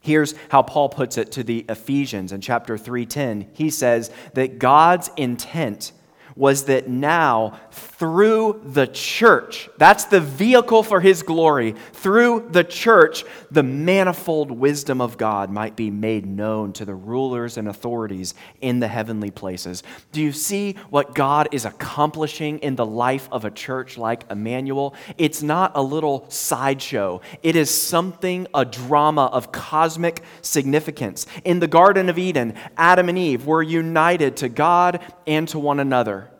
Here's 0.00 0.34
how 0.50 0.62
Paul 0.62 0.88
puts 0.88 1.18
it 1.18 1.32
to 1.32 1.42
the 1.42 1.64
Ephesians 1.68 2.32
in 2.32 2.40
chapter 2.40 2.76
3:10. 2.78 3.46
He 3.52 3.70
says 3.70 4.10
that 4.34 4.58
God's 4.58 5.10
intent 5.16 5.92
was 6.36 6.64
that 6.64 6.88
now, 6.88 7.58
through 7.98 8.60
the 8.64 8.86
church, 8.86 9.68
that's 9.76 10.04
the 10.04 10.20
vehicle 10.20 10.84
for 10.84 11.00
his 11.00 11.24
glory, 11.24 11.74
through 11.92 12.48
the 12.52 12.62
church, 12.62 13.24
the 13.50 13.64
manifold 13.64 14.52
wisdom 14.52 15.00
of 15.00 15.16
God 15.16 15.50
might 15.50 15.74
be 15.74 15.90
made 15.90 16.24
known 16.24 16.72
to 16.74 16.84
the 16.84 16.94
rulers 16.94 17.56
and 17.56 17.66
authorities 17.66 18.34
in 18.60 18.78
the 18.78 18.86
heavenly 18.86 19.32
places. 19.32 19.82
Do 20.12 20.22
you 20.22 20.30
see 20.30 20.76
what 20.90 21.16
God 21.16 21.48
is 21.50 21.64
accomplishing 21.64 22.60
in 22.60 22.76
the 22.76 22.86
life 22.86 23.28
of 23.32 23.44
a 23.44 23.50
church 23.50 23.98
like 23.98 24.30
Emmanuel? 24.30 24.94
It's 25.16 25.42
not 25.42 25.72
a 25.74 25.82
little 25.82 26.24
sideshow, 26.30 27.20
it 27.42 27.56
is 27.56 27.68
something, 27.68 28.46
a 28.54 28.64
drama 28.64 29.24
of 29.26 29.50
cosmic 29.50 30.22
significance. 30.40 31.26
In 31.44 31.58
the 31.58 31.66
Garden 31.66 32.08
of 32.08 32.16
Eden, 32.16 32.54
Adam 32.76 33.08
and 33.08 33.18
Eve 33.18 33.44
were 33.44 33.62
united 33.62 34.36
to 34.36 34.48
God 34.48 35.00
and 35.26 35.48
to 35.48 35.58
one 35.58 35.80
another. 35.80 36.30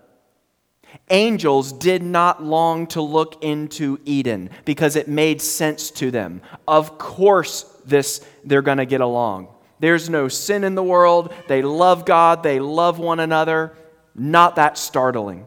Angels 1.11 1.73
did 1.73 2.03
not 2.03 2.43
long 2.43 2.87
to 2.89 3.01
look 3.01 3.43
into 3.43 3.99
Eden 4.05 4.51
because 4.65 4.97
it 4.97 5.09
made 5.09 5.41
sense 5.41 5.91
to 5.93 6.11
them. 6.11 6.43
Of 6.67 6.99
course, 6.99 7.63
this 7.85 8.25
they're 8.45 8.63
going 8.63 8.79
to 8.79 8.87
get 8.87 9.01
along. 9.01 9.49
There's 9.81 10.11
no 10.11 10.29
sin 10.29 10.65
in 10.65 10.75
the 10.75 10.83
world. 10.83 11.33
They 11.47 11.63
love 11.63 12.05
God, 12.05 12.43
they 12.43 12.61
love 12.61 12.99
one 12.99 13.21
another. 13.21 13.75
Not 14.15 14.57
that 14.57 14.77
startling. 14.77 15.47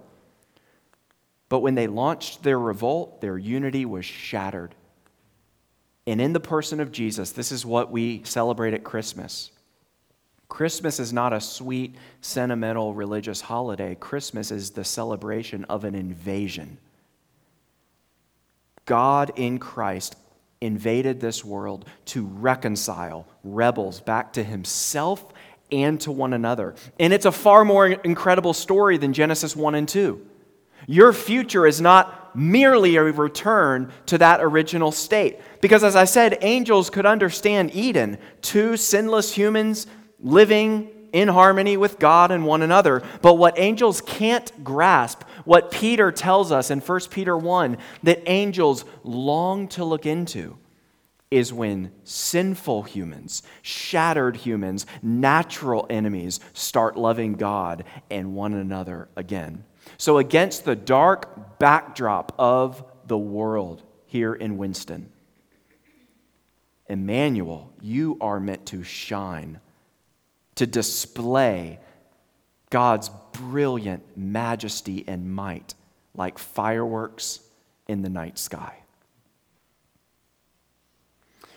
But 1.50 1.60
when 1.60 1.76
they 1.76 1.88
launched 1.88 2.44
their 2.44 2.58
revolt, 2.58 3.20
their 3.20 3.38
unity 3.38 3.86
was 3.86 4.06
shattered. 4.06 4.74
And 6.08 6.22
in 6.22 6.34
the 6.34 6.40
person 6.40 6.80
of 6.80 6.92
Jesus, 6.92 7.32
this 7.32 7.52
is 7.52 7.66
what 7.66 7.92
we 7.92 8.24
celebrate 8.24 8.74
at 8.74 8.86
Christmas. 8.86 9.52
Christmas 10.52 11.00
is 11.00 11.14
not 11.14 11.32
a 11.32 11.40
sweet, 11.40 11.96
sentimental 12.20 12.94
religious 12.94 13.40
holiday. 13.40 13.96
Christmas 13.96 14.52
is 14.52 14.72
the 14.72 14.84
celebration 14.84 15.64
of 15.70 15.86
an 15.86 15.96
invasion. 15.96 16.78
God 18.86 19.32
in 19.38 19.60
Christ 19.60 20.18
invaded 20.60 21.22
this 21.22 21.46
world 21.46 21.86
to 22.08 22.26
reconcile 22.26 23.26
rebels 23.46 24.02
back 24.02 24.34
to 24.34 24.44
himself 24.44 25.26
and 25.72 26.02
to 26.02 26.12
one 26.12 26.34
another. 26.34 26.76
And 27.00 27.14
it's 27.14 27.26
a 27.26 27.32
far 27.32 27.64
more 27.64 27.88
incredible 27.88 28.54
story 28.54 28.98
than 28.98 29.14
Genesis 29.14 29.56
1 29.56 29.74
and 29.74 29.88
2. 29.88 30.28
Your 30.86 31.14
future 31.14 31.66
is 31.66 31.80
not 31.80 32.36
merely 32.36 32.98
a 32.98 33.04
return 33.04 33.90
to 34.08 34.18
that 34.18 34.42
original 34.42 34.92
state. 34.92 35.40
Because 35.62 35.86
as 35.86 35.96
I 35.96 36.04
said, 36.04 36.40
angels 36.42 36.90
could 36.90 37.06
understand 37.06 37.74
Eden, 37.74 38.18
two 38.42 38.76
sinless 38.76 39.32
humans 39.34 39.88
living 40.22 40.90
in 41.14 41.28
harmony 41.28 41.78
with 41.78 42.00
God 42.00 42.32
and 42.32 42.46
one 42.46 42.62
another. 42.62 43.04
But 43.22 43.36
what 43.36 43.60
angels 43.60 44.02
can't 44.02 44.64
grasp, 44.64 45.24
what 45.46 45.72
Peter 45.72 46.12
tells 46.12 46.52
us 46.52 46.72
in 46.72 46.80
1 46.80 47.00
Peter 47.10 47.38
1 47.38 47.78
that 48.04 48.30
angels 48.30 48.86
long 49.04 49.68
to 49.70 49.84
look 49.84 50.06
into, 50.06 50.58
is 51.30 51.54
when 51.54 51.92
sinful 52.04 52.84
humans, 52.84 53.42
shattered 53.62 54.36
humans, 54.36 54.86
natural 55.02 55.88
enemies 55.90 56.42
start 56.54 56.98
loving 56.98 57.34
God 57.34 57.86
and 58.10 58.36
one 58.36 58.54
another 58.54 59.08
again. 59.16 59.64
So, 59.98 60.18
against 60.18 60.66
the 60.66 60.76
dark 60.76 61.58
backdrop 61.58 62.36
of 62.38 62.84
the 63.08 63.18
world 63.18 63.82
here 64.06 64.34
in 64.34 64.58
Winston, 64.58 65.10
Emmanuel, 66.90 67.72
you 67.82 68.18
are 68.20 68.40
meant 68.42 68.66
to 68.68 68.84
shine 68.84 69.62
to 70.56 70.66
display 70.66 71.80
God's 72.70 73.10
brilliant 73.34 74.18
majesty 74.18 75.04
and 75.08 75.34
might 75.34 75.74
like 76.16 76.38
fireworks 76.38 77.40
in 77.88 78.02
the 78.02 78.10
night 78.10 78.38
sky. 78.38 78.76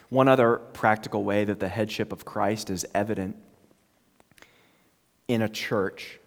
One 0.08 0.28
other 0.28 0.56
practical 0.56 1.24
way 1.24 1.44
that 1.44 1.60
the 1.60 1.68
headship 1.68 2.12
of 2.12 2.24
Christ 2.24 2.70
is 2.70 2.86
evident 2.94 3.36
in 5.26 5.42
a 5.42 5.48
church 5.48 6.20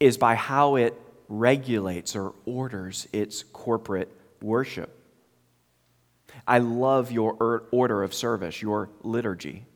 is 0.00 0.16
by 0.18 0.34
how 0.34 0.76
it 0.76 1.00
regulates 1.28 2.16
or 2.16 2.34
orders 2.44 3.06
its 3.12 3.42
corporate 3.42 4.10
worship. 4.42 4.92
I 6.46 6.58
love 6.58 7.10
your 7.10 7.64
order 7.70 8.02
of 8.02 8.14
service, 8.14 8.60
your 8.60 8.90
liturgy. 9.02 9.66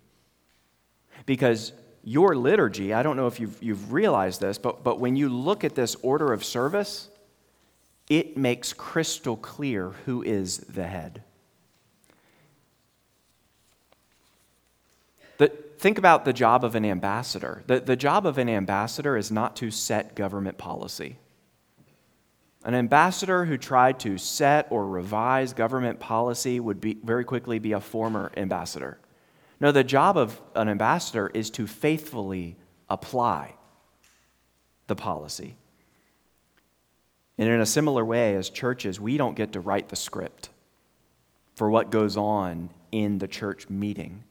Because 1.30 1.70
your 2.02 2.34
liturgy, 2.34 2.92
I 2.92 3.04
don't 3.04 3.16
know 3.16 3.28
if 3.28 3.38
you've, 3.38 3.62
you've 3.62 3.92
realized 3.92 4.40
this, 4.40 4.58
but, 4.58 4.82
but 4.82 4.98
when 4.98 5.14
you 5.14 5.28
look 5.28 5.62
at 5.62 5.76
this 5.76 5.94
order 6.02 6.32
of 6.32 6.42
service, 6.42 7.08
it 8.08 8.36
makes 8.36 8.72
crystal 8.72 9.36
clear 9.36 9.90
who 10.06 10.22
is 10.22 10.58
the 10.58 10.88
head. 10.88 11.22
The, 15.38 15.52
think 15.78 15.98
about 15.98 16.24
the 16.24 16.32
job 16.32 16.64
of 16.64 16.74
an 16.74 16.84
ambassador. 16.84 17.62
The, 17.68 17.78
the 17.78 17.94
job 17.94 18.26
of 18.26 18.36
an 18.36 18.48
ambassador 18.48 19.16
is 19.16 19.30
not 19.30 19.54
to 19.58 19.70
set 19.70 20.16
government 20.16 20.58
policy. 20.58 21.16
An 22.64 22.74
ambassador 22.74 23.44
who 23.44 23.56
tried 23.56 24.00
to 24.00 24.18
set 24.18 24.66
or 24.68 24.84
revise 24.84 25.52
government 25.52 26.00
policy 26.00 26.58
would 26.58 26.80
be, 26.80 26.94
very 27.04 27.22
quickly 27.22 27.60
be 27.60 27.70
a 27.70 27.80
former 27.80 28.32
ambassador. 28.36 28.98
No, 29.60 29.72
the 29.72 29.84
job 29.84 30.16
of 30.16 30.40
an 30.54 30.68
ambassador 30.68 31.30
is 31.34 31.50
to 31.50 31.66
faithfully 31.66 32.56
apply 32.88 33.54
the 34.86 34.96
policy. 34.96 35.56
And 37.36 37.48
in 37.48 37.60
a 37.60 37.66
similar 37.66 38.04
way, 38.04 38.34
as 38.36 38.50
churches, 38.50 38.98
we 38.98 39.16
don't 39.16 39.36
get 39.36 39.52
to 39.52 39.60
write 39.60 39.88
the 39.88 39.96
script 39.96 40.48
for 41.54 41.70
what 41.70 41.90
goes 41.90 42.16
on 42.16 42.70
in 42.90 43.18
the 43.18 43.28
church 43.28 43.68
meeting. 43.68 44.24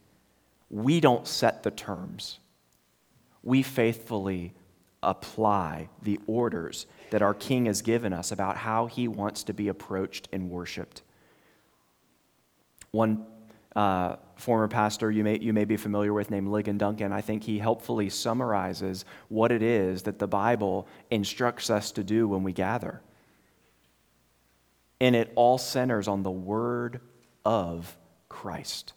We 0.69 0.99
don't 0.99 1.27
set 1.27 1.63
the 1.63 1.71
terms. 1.71 2.39
We 3.43 3.63
faithfully 3.63 4.53
apply 5.01 5.89
the 6.01 6.19
orders 6.27 6.85
that 7.11 7.21
our 7.21 7.33
King 7.33 7.67
has 7.67 7.81
given 7.81 8.13
us 8.13 8.31
about 8.31 8.57
how 8.57 8.87
he 8.87 9.07
wants 9.07 9.43
to 9.43 9.53
be 9.53 9.67
approached 9.67 10.27
and 10.31 10.49
worshiped. 10.49 11.01
One 12.91 13.25
uh, 13.75 14.15
former 14.35 14.67
pastor 14.67 15.11
you 15.11 15.23
may, 15.23 15.39
you 15.39 15.53
may 15.53 15.65
be 15.65 15.77
familiar 15.77 16.13
with 16.13 16.31
named 16.31 16.47
Ligon 16.47 16.77
Duncan, 16.77 17.11
I 17.11 17.21
think 17.21 17.43
he 17.43 17.59
helpfully 17.59 18.09
summarizes 18.09 19.05
what 19.27 19.51
it 19.51 19.61
is 19.61 20.03
that 20.03 20.19
the 20.19 20.27
Bible 20.27 20.87
instructs 21.11 21.69
us 21.69 21.91
to 21.91 22.03
do 22.03 22.27
when 22.27 22.43
we 22.43 22.53
gather. 22.53 23.01
And 24.99 25.15
it 25.15 25.31
all 25.35 25.57
centers 25.57 26.07
on 26.07 26.23
the 26.23 26.31
Word 26.31 26.99
of 27.45 27.95
Christ. 28.27 28.93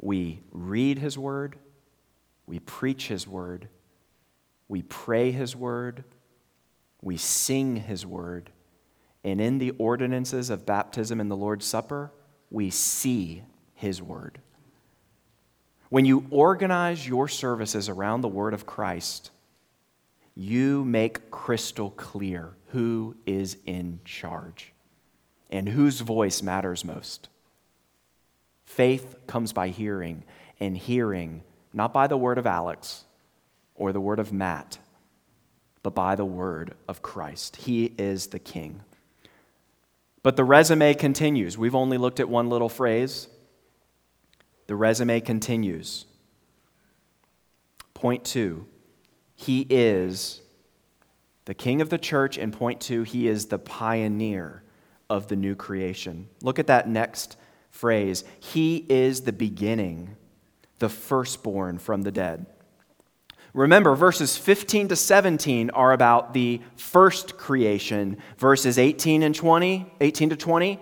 We 0.00 0.40
read 0.50 0.98
His 0.98 1.18
Word, 1.18 1.56
we 2.46 2.58
preach 2.60 3.08
His 3.08 3.26
Word, 3.26 3.68
we 4.68 4.82
pray 4.82 5.30
His 5.30 5.54
Word, 5.54 6.04
we 7.02 7.16
sing 7.16 7.76
His 7.76 8.06
Word, 8.06 8.50
and 9.24 9.40
in 9.40 9.58
the 9.58 9.72
ordinances 9.72 10.50
of 10.50 10.64
baptism 10.64 11.20
and 11.20 11.30
the 11.30 11.36
Lord's 11.36 11.66
Supper, 11.66 12.12
we 12.50 12.70
see 12.70 13.42
His 13.78 14.02
Word. 14.02 14.40
When 15.88 16.04
you 16.04 16.26
organize 16.30 17.08
your 17.08 17.28
services 17.28 17.88
around 17.88 18.20
the 18.20 18.28
Word 18.28 18.52
of 18.52 18.66
Christ, 18.66 19.30
you 20.34 20.84
make 20.84 21.30
crystal 21.30 21.90
clear 21.90 22.50
who 22.68 23.16
is 23.24 23.56
in 23.64 24.00
charge 24.04 24.72
and 25.50 25.68
whose 25.68 26.00
voice 26.00 26.42
matters 26.42 26.84
most. 26.84 27.28
Faith 28.64 29.16
comes 29.26 29.52
by 29.52 29.68
hearing, 29.68 30.24
and 30.60 30.76
hearing 30.76 31.42
not 31.72 31.92
by 31.92 32.06
the 32.06 32.16
word 32.16 32.38
of 32.38 32.46
Alex 32.46 33.04
or 33.74 33.92
the 33.92 34.00
word 34.00 34.18
of 34.18 34.32
Matt, 34.32 34.78
but 35.82 35.94
by 35.94 36.14
the 36.16 36.24
word 36.24 36.74
of 36.88 37.00
Christ. 37.00 37.56
He 37.56 37.94
is 37.96 38.26
the 38.26 38.38
King. 38.38 38.82
But 40.22 40.36
the 40.36 40.44
resume 40.44 40.94
continues. 40.94 41.56
We've 41.56 41.74
only 41.74 41.96
looked 41.96 42.20
at 42.20 42.28
one 42.28 42.50
little 42.50 42.68
phrase. 42.68 43.28
The 44.68 44.76
resume 44.76 45.20
continues. 45.20 46.04
Point 47.94 48.24
two, 48.24 48.66
he 49.34 49.66
is 49.68 50.40
the 51.46 51.54
king 51.54 51.80
of 51.80 51.90
the 51.90 51.98
church, 51.98 52.38
and 52.38 52.52
point 52.52 52.80
two, 52.80 53.02
he 53.02 53.26
is 53.26 53.46
the 53.46 53.58
pioneer 53.58 54.62
of 55.10 55.28
the 55.28 55.36
new 55.36 55.54
creation. 55.54 56.28
Look 56.42 56.58
at 56.58 56.66
that 56.68 56.88
next 56.88 57.36
phrase. 57.70 58.24
He 58.40 58.84
is 58.88 59.22
the 59.22 59.32
beginning, 59.32 60.16
the 60.78 60.88
firstborn 60.90 61.78
from 61.78 62.02
the 62.02 62.12
dead. 62.12 62.46
Remember, 63.54 63.96
verses 63.96 64.36
15 64.36 64.88
to 64.88 64.96
17 64.96 65.70
are 65.70 65.92
about 65.92 66.34
the 66.34 66.60
first 66.76 67.38
creation. 67.38 68.18
Verses 68.36 68.78
18 68.78 69.22
and 69.22 69.34
20, 69.34 69.90
18 70.00 70.30
to 70.30 70.36
20, 70.36 70.78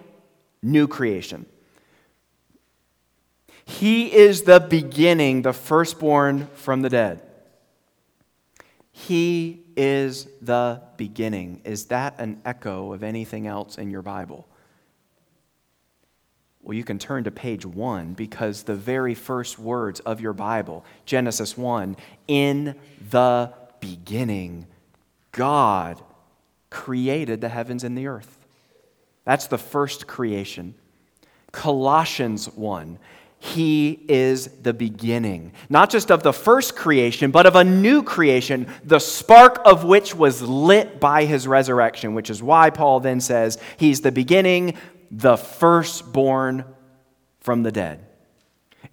new 0.62 0.88
creation. 0.88 1.46
He 3.66 4.12
is 4.12 4.42
the 4.42 4.60
beginning, 4.60 5.42
the 5.42 5.52
firstborn 5.52 6.46
from 6.54 6.82
the 6.82 6.88
dead. 6.88 7.22
He 8.92 9.64
is 9.76 10.28
the 10.40 10.80
beginning. 10.96 11.60
Is 11.64 11.86
that 11.86 12.14
an 12.18 12.40
echo 12.44 12.92
of 12.92 13.02
anything 13.02 13.46
else 13.46 13.76
in 13.76 13.90
your 13.90 14.02
Bible? 14.02 14.46
Well, 16.62 16.74
you 16.74 16.84
can 16.84 16.98
turn 16.98 17.24
to 17.24 17.30
page 17.30 17.66
one 17.66 18.14
because 18.14 18.62
the 18.62 18.74
very 18.74 19.14
first 19.14 19.58
words 19.58 20.00
of 20.00 20.20
your 20.20 20.32
Bible, 20.32 20.84
Genesis 21.04 21.56
1, 21.56 21.96
in 22.26 22.74
the 23.10 23.52
beginning, 23.80 24.66
God 25.30 26.00
created 26.70 27.40
the 27.40 27.48
heavens 27.48 27.84
and 27.84 27.96
the 27.96 28.06
earth. 28.06 28.46
That's 29.24 29.46
the 29.46 29.58
first 29.58 30.06
creation. 30.06 30.74
Colossians 31.52 32.46
1, 32.46 32.98
he 33.38 34.00
is 34.08 34.48
the 34.62 34.72
beginning, 34.72 35.52
not 35.68 35.90
just 35.90 36.10
of 36.10 36.22
the 36.22 36.32
first 36.32 36.74
creation, 36.74 37.30
but 37.30 37.46
of 37.46 37.54
a 37.54 37.64
new 37.64 38.02
creation, 38.02 38.66
the 38.82 38.98
spark 38.98 39.60
of 39.64 39.84
which 39.84 40.14
was 40.14 40.42
lit 40.42 40.98
by 40.98 41.24
his 41.24 41.46
resurrection, 41.46 42.14
which 42.14 42.30
is 42.30 42.42
why 42.42 42.70
Paul 42.70 43.00
then 43.00 43.20
says 43.20 43.58
he's 43.76 44.00
the 44.00 44.12
beginning, 44.12 44.74
the 45.10 45.36
firstborn 45.36 46.64
from 47.40 47.62
the 47.62 47.72
dead. 47.72 48.04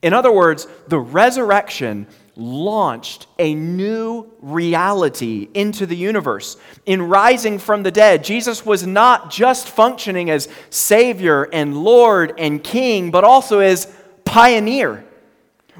In 0.01 0.13
other 0.13 0.31
words, 0.31 0.67
the 0.87 0.99
resurrection 0.99 2.07
launched 2.35 3.27
a 3.39 3.53
new 3.53 4.31
reality 4.41 5.47
into 5.53 5.85
the 5.85 5.95
universe. 5.95 6.57
In 6.85 7.03
rising 7.03 7.59
from 7.59 7.83
the 7.83 7.91
dead, 7.91 8.23
Jesus 8.23 8.65
was 8.65 8.85
not 8.85 9.31
just 9.31 9.69
functioning 9.69 10.29
as 10.29 10.49
Savior 10.69 11.43
and 11.53 11.77
Lord 11.83 12.33
and 12.37 12.63
King, 12.63 13.11
but 13.11 13.23
also 13.23 13.59
as 13.59 13.85
pioneer, 14.33 15.05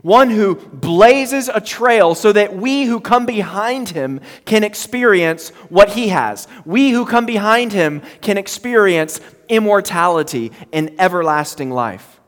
one 0.03 0.29
who 0.29 0.53
blazes 0.53 1.49
a 1.49 1.59
trail 1.59 2.13
so 2.13 2.31
that 2.31 2.55
we 2.55 2.83
who 2.83 2.99
come 2.99 3.25
behind 3.25 3.89
him 3.89 4.21
can 4.45 4.63
experience 4.63 5.49
what 5.69 5.89
he 5.89 6.09
has. 6.09 6.47
We 6.63 6.91
who 6.91 7.07
come 7.07 7.25
behind 7.25 7.73
him 7.73 8.03
can 8.21 8.37
experience 8.37 9.19
immortality 9.49 10.51
and 10.71 10.93
everlasting 10.99 11.71
life. 11.71 12.21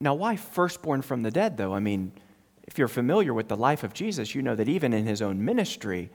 Now, 0.00 0.14
why 0.14 0.36
firstborn 0.36 1.02
from 1.02 1.22
the 1.22 1.30
dead, 1.30 1.58
though? 1.58 1.74
I 1.74 1.80
mean, 1.80 2.12
if 2.66 2.78
you're 2.78 2.88
familiar 2.88 3.34
with 3.34 3.48
the 3.48 3.58
life 3.58 3.84
of 3.84 3.92
Jesus, 3.92 4.34
you 4.34 4.40
know 4.40 4.54
that 4.54 4.70
even 4.70 4.94
in 4.94 5.04
his 5.04 5.20
own 5.20 5.44
ministry, 5.44 6.08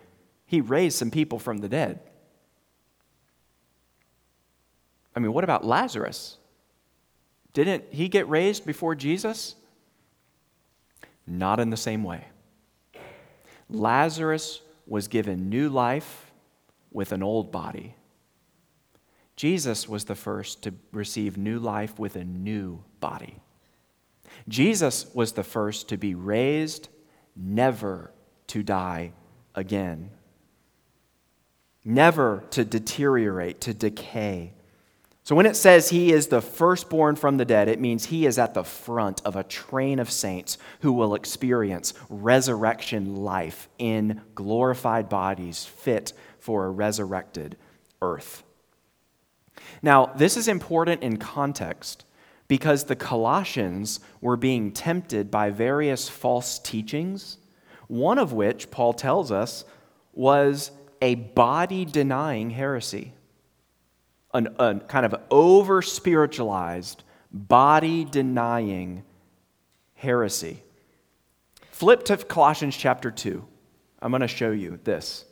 he 0.47 0.61
raised 0.61 0.97
some 0.97 1.11
people 1.11 1.37
from 1.37 1.59
the 1.59 1.69
dead. 1.69 1.99
I 5.15 5.19
mean, 5.19 5.33
what 5.33 5.43
about 5.43 5.65
Lazarus? 5.65 6.37
Didn't 7.53 7.85
he 7.91 8.07
get 8.07 8.29
raised 8.29 8.65
before 8.65 8.95
Jesus? 8.95 9.55
Not 11.27 11.59
in 11.59 11.69
the 11.69 11.77
same 11.77 12.03
way. 12.03 12.25
Lazarus 13.69 14.61
was 14.87 15.07
given 15.07 15.49
new 15.49 15.69
life 15.69 16.31
with 16.91 17.11
an 17.11 17.23
old 17.23 17.51
body. 17.51 17.95
Jesus 19.35 19.87
was 19.87 20.05
the 20.05 20.15
first 20.15 20.63
to 20.63 20.73
receive 20.91 21.37
new 21.37 21.57
life 21.57 21.97
with 21.97 22.15
a 22.15 22.23
new 22.23 22.83
body. 22.99 23.39
Jesus 24.47 25.07
was 25.13 25.31
the 25.33 25.43
first 25.43 25.89
to 25.89 25.97
be 25.97 26.15
raised, 26.15 26.89
never 27.35 28.11
to 28.47 28.63
die 28.63 29.13
again, 29.55 30.11
never 31.83 32.43
to 32.51 32.63
deteriorate, 32.63 33.61
to 33.61 33.73
decay. 33.73 34.53
So 35.23 35.35
when 35.35 35.45
it 35.45 35.55
says 35.55 35.89
he 35.89 36.11
is 36.11 36.27
the 36.27 36.41
firstborn 36.41 37.15
from 37.15 37.37
the 37.37 37.45
dead, 37.45 37.67
it 37.67 37.79
means 37.79 38.05
he 38.05 38.25
is 38.25 38.39
at 38.39 38.55
the 38.55 38.63
front 38.63 39.21
of 39.23 39.35
a 39.35 39.43
train 39.43 39.99
of 39.99 40.09
saints 40.09 40.57
who 40.79 40.93
will 40.93 41.13
experience 41.13 41.93
resurrection 42.09 43.17
life 43.17 43.69
in 43.77 44.21
glorified 44.33 45.09
bodies 45.09 45.63
fit 45.63 46.13
for 46.39 46.65
a 46.65 46.71
resurrected 46.71 47.55
earth. 48.01 48.43
Now, 49.83 50.07
this 50.07 50.37
is 50.37 50.47
important 50.47 51.03
in 51.03 51.17
context 51.17 52.03
because 52.47 52.85
the 52.85 52.95
Colossians 52.95 53.99
were 54.21 54.37
being 54.37 54.71
tempted 54.71 55.29
by 55.29 55.51
various 55.51 56.09
false 56.09 56.57
teachings, 56.57 57.37
one 57.87 58.17
of 58.17 58.33
which, 58.33 58.71
Paul 58.71 58.93
tells 58.93 59.31
us, 59.31 59.65
was 60.13 60.71
a 60.99 61.15
body 61.15 61.85
denying 61.85 62.49
heresy 62.49 63.13
an, 64.33 64.55
a 64.59 64.75
kind 64.79 65.05
of 65.05 65.15
over 65.29 65.81
spiritualized, 65.81 67.03
body 67.31 68.05
denying 68.05 69.03
heresy. 69.95 70.61
Flip 71.71 72.03
to 72.05 72.17
Colossians 72.17 72.75
chapter 72.75 73.11
2. 73.11 73.45
I'm 74.01 74.11
going 74.11 74.21
to 74.21 74.27
show 74.27 74.51
you 74.51 74.79
this. 74.83 75.25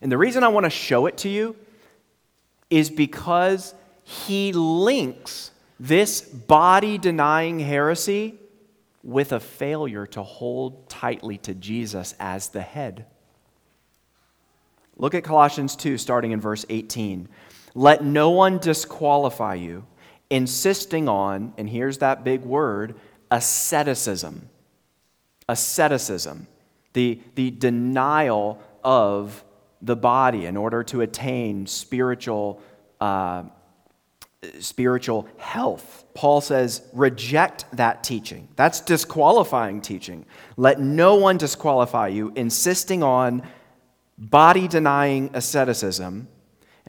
And 0.00 0.10
the 0.10 0.18
reason 0.18 0.42
I 0.42 0.48
want 0.48 0.64
to 0.64 0.70
show 0.70 1.06
it 1.06 1.18
to 1.18 1.28
you 1.28 1.56
is 2.70 2.90
because 2.90 3.74
he 4.04 4.52
links 4.52 5.50
This 5.78 6.20
body 6.20 6.98
denying 6.98 7.58
heresy 7.58 8.34
with 9.02 9.32
a 9.32 9.40
failure 9.40 10.06
to 10.08 10.22
hold 10.22 10.90
tightly 10.90 11.38
to 11.38 11.54
Jesus 11.54 12.14
as 12.20 12.48
the 12.48 12.60
head. 12.60 13.06
Look 14.98 15.14
at 15.14 15.24
Colossians 15.24 15.74
2, 15.76 15.96
starting 15.96 16.32
in 16.32 16.40
verse 16.40 16.66
18. 16.68 17.28
Let 17.74 18.04
no 18.04 18.30
one 18.30 18.58
disqualify 18.58 19.54
you, 19.54 19.86
insisting 20.28 21.08
on, 21.08 21.54
and 21.56 21.68
here's 21.68 21.98
that 21.98 22.24
big 22.24 22.42
word, 22.42 22.96
asceticism. 23.30 24.48
Asceticism, 25.48 26.46
the, 26.92 27.20
the 27.34 27.50
denial 27.50 28.62
of 28.84 29.44
the 29.82 29.96
body 29.96 30.46
in 30.46 30.56
order 30.56 30.82
to 30.84 31.00
attain 31.00 31.66
spiritual, 31.66 32.60
uh, 33.00 33.44
spiritual 34.58 35.26
health. 35.38 36.04
Paul 36.14 36.40
says, 36.40 36.82
reject 36.92 37.64
that 37.72 38.04
teaching. 38.04 38.48
That's 38.56 38.80
disqualifying 38.80 39.80
teaching. 39.80 40.26
Let 40.56 40.80
no 40.80 41.16
one 41.16 41.36
disqualify 41.36 42.08
you, 42.08 42.32
insisting 42.36 43.02
on 43.02 43.42
body 44.18 44.68
denying 44.68 45.30
asceticism 45.34 46.28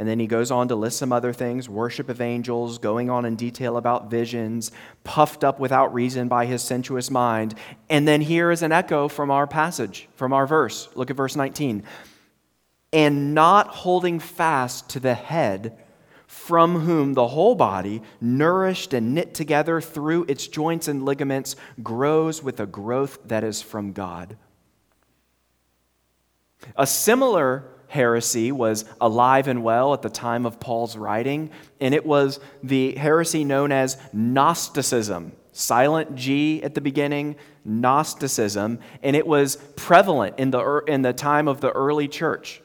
and 0.01 0.09
then 0.09 0.19
he 0.19 0.25
goes 0.25 0.49
on 0.49 0.67
to 0.69 0.75
list 0.75 0.97
some 0.97 1.13
other 1.13 1.31
things 1.31 1.69
worship 1.69 2.09
of 2.09 2.21
angels, 2.21 2.79
going 2.79 3.11
on 3.11 3.23
in 3.23 3.35
detail 3.35 3.77
about 3.77 4.09
visions, 4.09 4.71
puffed 5.03 5.43
up 5.43 5.59
without 5.59 5.93
reason 5.93 6.27
by 6.27 6.47
his 6.47 6.63
sensuous 6.63 7.11
mind. 7.11 7.53
And 7.87 8.07
then 8.07 8.19
here 8.19 8.49
is 8.49 8.63
an 8.63 8.71
echo 8.71 9.07
from 9.07 9.29
our 9.29 9.45
passage, 9.45 10.09
from 10.15 10.33
our 10.33 10.47
verse. 10.47 10.89
Look 10.95 11.11
at 11.11 11.15
verse 11.15 11.35
19. 11.35 11.83
And 12.91 13.35
not 13.35 13.67
holding 13.67 14.19
fast 14.19 14.89
to 14.89 14.99
the 14.99 15.13
head, 15.13 15.77
from 16.25 16.79
whom 16.79 17.13
the 17.13 17.27
whole 17.27 17.53
body, 17.53 18.01
nourished 18.19 18.95
and 18.95 19.13
knit 19.13 19.35
together 19.35 19.79
through 19.79 20.25
its 20.27 20.47
joints 20.47 20.87
and 20.87 21.05
ligaments, 21.05 21.55
grows 21.83 22.41
with 22.41 22.59
a 22.59 22.65
growth 22.65 23.19
that 23.25 23.43
is 23.43 23.61
from 23.61 23.93
God. 23.93 24.35
A 26.75 26.87
similar 26.87 27.70
heresy 27.91 28.53
was 28.53 28.85
alive 29.01 29.49
and 29.49 29.63
well 29.63 29.93
at 29.93 30.01
the 30.01 30.09
time 30.09 30.45
of 30.45 30.61
Paul's 30.61 30.95
writing, 30.95 31.49
and 31.81 31.93
it 31.93 32.05
was 32.05 32.39
the 32.63 32.95
heresy 32.95 33.43
known 33.43 33.73
as 33.73 33.97
Gnosticism. 34.13 35.33
Silent 35.51 36.15
G 36.15 36.63
at 36.63 36.73
the 36.73 36.79
beginning, 36.79 37.35
Gnosticism, 37.65 38.79
and 39.03 39.15
it 39.17 39.27
was 39.27 39.57
prevalent 39.75 40.39
in 40.39 40.51
the, 40.51 40.83
in 40.87 41.01
the 41.01 41.11
time 41.11 41.49
of 41.49 41.59
the 41.59 41.69
early 41.71 42.07
church. 42.07 42.61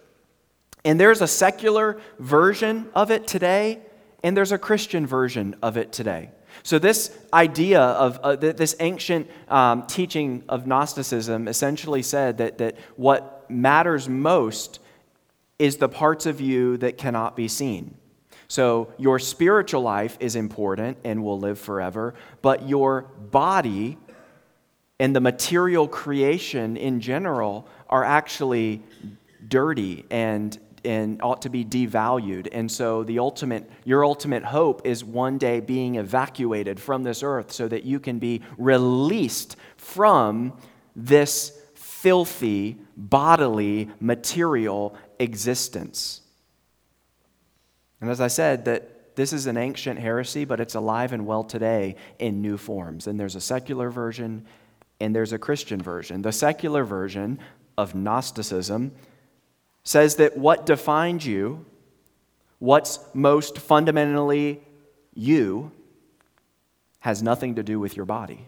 And 0.85 1.01
there's 1.01 1.21
a 1.21 1.27
secular 1.27 2.01
version 2.21 2.89
of 2.95 3.11
it 3.11 3.27
today, 3.27 3.81
and 4.23 4.37
there's 4.37 4.53
a 4.53 4.59
Christian 4.59 5.09
version 5.09 5.57
of 5.61 5.77
it 5.77 5.91
today. 5.91 6.31
So, 6.63 6.79
this 6.79 7.19
idea 7.33 7.81
of 7.81 8.21
uh, 8.23 8.37
this 8.37 8.77
ancient 8.79 9.29
um, 9.49 9.89
teaching 9.89 10.45
of 10.49 10.69
Gnosticism 10.69 11.49
essentially 11.49 12.03
said 12.03 12.39
that, 12.39 12.59
that 12.59 12.79
what 12.95 13.51
matters 13.51 14.09
most 14.09 14.79
is 15.59 15.77
the 15.77 15.89
parts 15.89 16.27
of 16.27 16.41
you 16.41 16.77
that 16.79 16.99
cannot 16.99 17.37
be 17.37 17.49
seen. 17.49 17.97
So, 18.49 18.93
your 18.97 19.19
spiritual 19.19 19.83
life 19.83 20.17
is 20.21 20.37
important 20.37 20.99
and 21.05 21.25
will 21.25 21.41
live 21.41 21.59
forever, 21.59 22.15
but 22.43 22.69
your 22.69 23.03
body 23.31 23.99
and 25.01 25.15
the 25.15 25.21
material 25.21 25.89
creation 25.89 26.77
in 26.77 27.01
general 27.01 27.69
are 27.89 28.05
actually 28.05 28.83
dirty 29.49 30.05
and, 30.11 30.57
and 30.85 31.21
ought 31.23 31.43
to 31.43 31.49
be 31.49 31.65
devalued. 31.65 32.47
And 32.53 32.71
so, 32.71 33.03
the 33.03 33.19
ultimate, 33.19 33.69
your 33.85 34.05
ultimate 34.05 34.45
hope 34.45 34.83
is 34.87 35.03
one 35.03 35.39
day 35.39 35.59
being 35.59 35.97
evacuated 35.97 36.79
from 36.79 37.03
this 37.03 37.25
earth 37.25 37.51
so 37.51 37.67
that 37.67 37.83
you 37.83 37.99
can 37.99 38.21
be 38.21 38.43
released 38.59 39.57
from 39.77 40.57
this 40.95 41.59
filthy, 41.75 42.77
bodily, 42.97 43.91
material 43.99 44.97
existence. 45.19 46.21
And 48.01 48.11
as 48.11 48.21
I 48.21 48.29
said, 48.29 48.65
that 48.67 49.17
this 49.17 49.33
is 49.33 49.47
an 49.47 49.57
ancient 49.57 49.99
heresy, 49.99 50.45
but 50.45 50.61
it's 50.61 50.75
alive 50.75 51.13
and 51.13 51.27
well 51.27 51.43
today 51.43 51.97
in 52.19 52.43
new 52.43 52.57
forms. 52.59 53.07
And 53.07 53.19
there's 53.19 53.35
a 53.35 53.41
secular 53.41 53.91
version 53.91 54.47
and 55.01 55.15
there's 55.15 55.33
a 55.33 55.39
Christian 55.39 55.81
version. 55.81 56.23
The 56.23 56.33
secular 56.33 56.85
version 56.85 57.39
of 57.77 57.95
Gnosticism 57.95 58.93
says 59.85 60.17
that 60.17 60.37
what 60.37 60.67
defines 60.67 61.27
you, 61.27 61.67
what's 62.59 62.99
most 63.13 63.59
fundamentally 63.59 64.63
you, 65.15 65.71
has 67.01 67.23
nothing 67.23 67.55
to 67.57 67.63
do 67.63 67.79
with 67.79 67.97
your 67.97 68.07
body. 68.07 68.47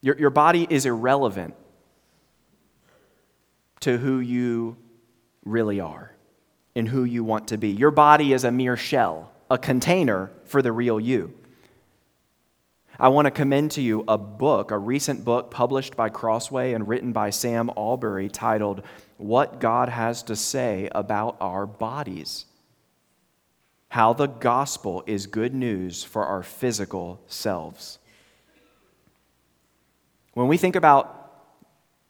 Your, 0.00 0.18
your 0.18 0.30
body 0.30 0.66
is 0.68 0.86
irrelevant 0.86 1.54
to 3.80 3.98
who 3.98 4.20
you 4.20 4.76
really 5.44 5.80
are 5.80 6.12
and 6.74 6.88
who 6.88 7.04
you 7.04 7.24
want 7.24 7.48
to 7.48 7.58
be. 7.58 7.68
Your 7.68 7.90
body 7.90 8.32
is 8.32 8.44
a 8.44 8.52
mere 8.52 8.76
shell, 8.76 9.32
a 9.50 9.58
container 9.58 10.30
for 10.44 10.62
the 10.62 10.72
real 10.72 11.00
you. 11.00 11.34
I 13.00 13.08
want 13.08 13.26
to 13.26 13.30
commend 13.30 13.70
to 13.72 13.80
you 13.80 14.04
a 14.08 14.18
book, 14.18 14.72
a 14.72 14.78
recent 14.78 15.24
book 15.24 15.52
published 15.52 15.94
by 15.94 16.08
Crossway 16.08 16.72
and 16.72 16.88
written 16.88 17.12
by 17.12 17.30
Sam 17.30 17.70
Allberry 17.76 18.28
titled 18.28 18.82
What 19.18 19.60
God 19.60 19.88
Has 19.88 20.24
to 20.24 20.34
Say 20.34 20.88
About 20.92 21.36
Our 21.40 21.64
Bodies. 21.64 22.46
How 23.90 24.12
the 24.12 24.26
gospel 24.26 25.04
is 25.06 25.28
good 25.28 25.54
news 25.54 26.02
for 26.02 26.26
our 26.26 26.42
physical 26.42 27.20
selves. 27.28 28.00
When 30.34 30.48
we 30.48 30.56
think 30.56 30.74
about 30.76 31.17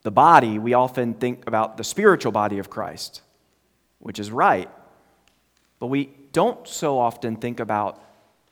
the 0.03 0.11
body, 0.11 0.59
we 0.59 0.73
often 0.73 1.13
think 1.13 1.45
about 1.47 1.77
the 1.77 1.83
spiritual 1.83 2.31
body 2.31 2.59
of 2.59 2.69
Christ, 2.69 3.21
which 3.99 4.19
is 4.19 4.31
right. 4.31 4.69
But 5.79 5.87
we 5.87 6.11
don't 6.31 6.67
so 6.67 6.99
often 6.99 7.35
think 7.35 7.59
about 7.59 8.01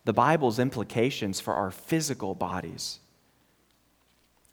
the 0.05 0.13
Bible's 0.13 0.60
implications 0.60 1.39
for 1.39 1.53
our 1.53 1.71
physical 1.71 2.36
bodies. 2.36 2.99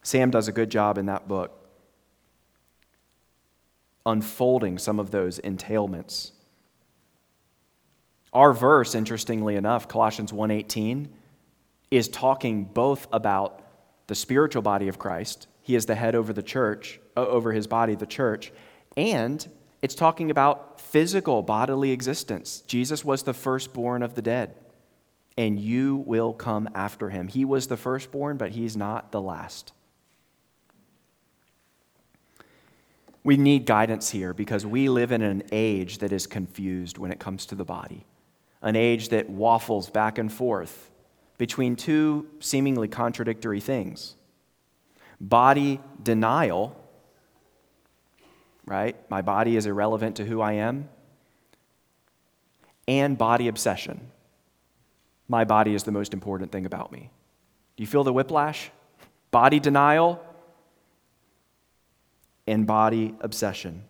Sam 0.03 0.31
does 0.31 0.49
a 0.49 0.53
good 0.53 0.71
job 0.71 0.99
in 0.99 1.07
that 1.07 1.27
book 1.29 1.61
unfolding 4.07 4.79
some 4.79 5.01
of 5.01 5.11
those 5.11 5.39
entailments. 5.41 6.33
Our 8.33 8.53
verse, 8.53 8.95
interestingly 8.95 9.57
enough, 9.57 9.89
Colossians 9.89 10.33
1:18, 10.33 11.09
is 11.91 12.09
talking 12.09 12.65
both 12.65 13.07
about 13.13 13.63
the 14.07 14.15
spiritual 14.15 14.61
body 14.61 14.89
of 14.89 14.99
Christ 14.99 15.47
he 15.65 15.75
is 15.75 15.87
the 15.87 15.95
head 15.95 16.15
over 16.15 16.35
the 16.35 16.43
church, 16.43 17.01
uh, 17.17 17.27
over 17.27 17.51
his 17.51 17.67
body, 17.67 17.95
the 17.95 18.07
church. 18.07 18.53
And 18.99 19.49
it's 19.81 19.95
talking 19.95 20.31
about 20.31 20.79
physical 20.79 21.41
bodily 21.41 21.91
existence. 21.91 22.63
Jesus 22.67 23.03
was 23.03 23.23
the 23.23 23.33
firstborn 23.33 24.03
of 24.03 24.15
the 24.15 24.21
dead, 24.21 24.55
and 25.39 25.59
you 25.59 25.97
will 26.07 26.35
come 26.35 26.69
after 26.75 27.09
him. 27.09 27.29
He 27.29 27.47
was 27.47 27.67
the 27.69 27.79
firstborn, 27.79 28.37
but 28.37 28.51
he's 28.51 28.77
not 28.77 29.11
the 29.11 29.23
last. 29.23 29.73
We 33.23 33.39
need 33.39 33.65
guidance 33.65 34.11
here 34.11 34.35
because 34.35 34.67
we 34.67 34.91
live 34.91 35.13
in 35.13 35.23
an 35.23 35.45
age 35.51 35.97
that 35.99 36.13
is 36.13 36.27
confused 36.27 36.99
when 36.99 37.11
it 37.11 37.19
comes 37.19 37.47
to 37.47 37.55
the 37.55 37.65
body, 37.65 38.05
an 38.61 38.77
age 38.77 39.09
that 39.09 39.31
waffles 39.31 39.89
back 39.89 40.19
and 40.19 40.31
forth 40.31 40.91
between 41.39 41.75
two 41.75 42.27
seemingly 42.39 42.87
contradictory 42.87 43.61
things 43.61 44.17
body 45.21 45.81
denial, 46.03 46.77
right? 48.67 48.97
My 49.11 49.23
body 49.23 49.57
is 49.57 49.67
irrelevant 49.67 50.17
to 50.17 50.25
who 50.25 50.41
I 50.41 50.55
am, 50.55 50.89
and 52.87 53.17
body 53.17 53.49
obsession. 53.49 54.11
My 55.29 55.45
body 55.45 55.75
is 55.75 55.85
the 55.85 55.93
most 55.93 56.13
important 56.13 56.53
thing 56.53 56.67
about 56.67 56.93
me. 56.93 57.11
Do 57.77 57.83
you 57.83 57.87
feel 57.87 58.05
the 58.05 58.13
whiplash? 58.13 58.71
Body 59.31 59.59
denial 59.59 60.25
and 62.47 62.67
body 62.67 63.15
obsession. 63.21 63.85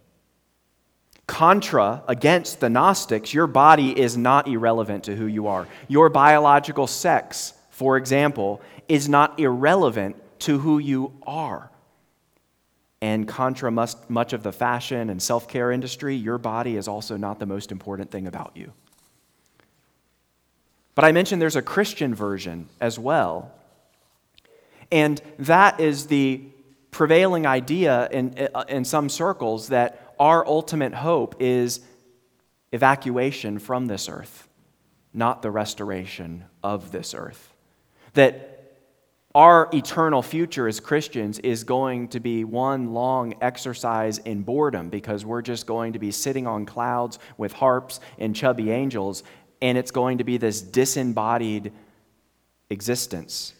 Contra 1.26 2.02
against 2.06 2.60
the 2.60 2.68
Gnostics, 2.68 3.32
your 3.32 3.46
body 3.46 3.98
is 3.98 4.16
not 4.16 4.46
irrelevant 4.46 5.04
to 5.04 5.16
who 5.16 5.26
you 5.26 5.46
are. 5.46 5.66
Your 5.88 6.08
biological 6.08 6.86
sex, 6.86 7.54
for 7.70 7.96
example, 7.96 8.60
is 8.88 9.08
not 9.08 9.40
irrelevant 9.40 10.16
to 10.44 10.58
who 10.58 10.78
you 10.78 11.12
are. 11.26 11.70
And 13.00 13.28
contra 13.28 13.70
much 13.70 14.32
of 14.32 14.42
the 14.42 14.52
fashion 14.52 15.10
and 15.10 15.22
self 15.22 15.46
care 15.46 15.70
industry, 15.70 16.16
your 16.16 16.38
body 16.38 16.76
is 16.76 16.88
also 16.88 17.16
not 17.18 17.38
the 17.38 17.46
most 17.46 17.70
important 17.70 18.10
thing 18.10 18.26
about 18.26 18.52
you. 18.54 18.72
But 20.94 21.04
I 21.04 21.12
mentioned 21.12 21.42
there's 21.42 21.56
a 21.56 21.62
Christian 21.62 22.14
version 22.14 22.68
as 22.80 22.98
well. 22.98 23.52
And 24.90 25.20
that 25.38 25.80
is 25.80 26.06
the 26.06 26.42
prevailing 26.90 27.44
idea 27.46 28.08
in, 28.10 28.48
in 28.68 28.84
some 28.84 29.08
circles 29.08 29.68
that 29.68 30.14
our 30.18 30.46
ultimate 30.46 30.94
hope 30.94 31.34
is 31.40 31.80
evacuation 32.72 33.58
from 33.58 33.86
this 33.86 34.08
earth. 34.08 34.48
not 35.12 35.42
the 35.42 35.50
restoration 35.50 36.44
of 36.62 36.90
this 36.90 37.14
earth. 37.14 37.52
That 38.14 38.53
our 39.34 39.68
eternal 39.74 40.22
future 40.22 40.68
as 40.68 40.78
Christians 40.78 41.40
is 41.40 41.64
going 41.64 42.08
to 42.08 42.20
be 42.20 42.44
one 42.44 42.92
long 42.94 43.34
exercise 43.40 44.18
in 44.18 44.42
boredom 44.42 44.90
because 44.90 45.26
we're 45.26 45.42
just 45.42 45.66
going 45.66 45.94
to 45.94 45.98
be 45.98 46.12
sitting 46.12 46.46
on 46.46 46.64
clouds 46.66 47.18
with 47.36 47.52
harps 47.52 47.98
and 48.18 48.36
chubby 48.36 48.70
angels, 48.70 49.24
and 49.60 49.76
it's 49.76 49.90
going 49.90 50.18
to 50.18 50.24
be 50.24 50.36
this 50.36 50.62
disembodied 50.62 51.72
existence. 52.70 53.54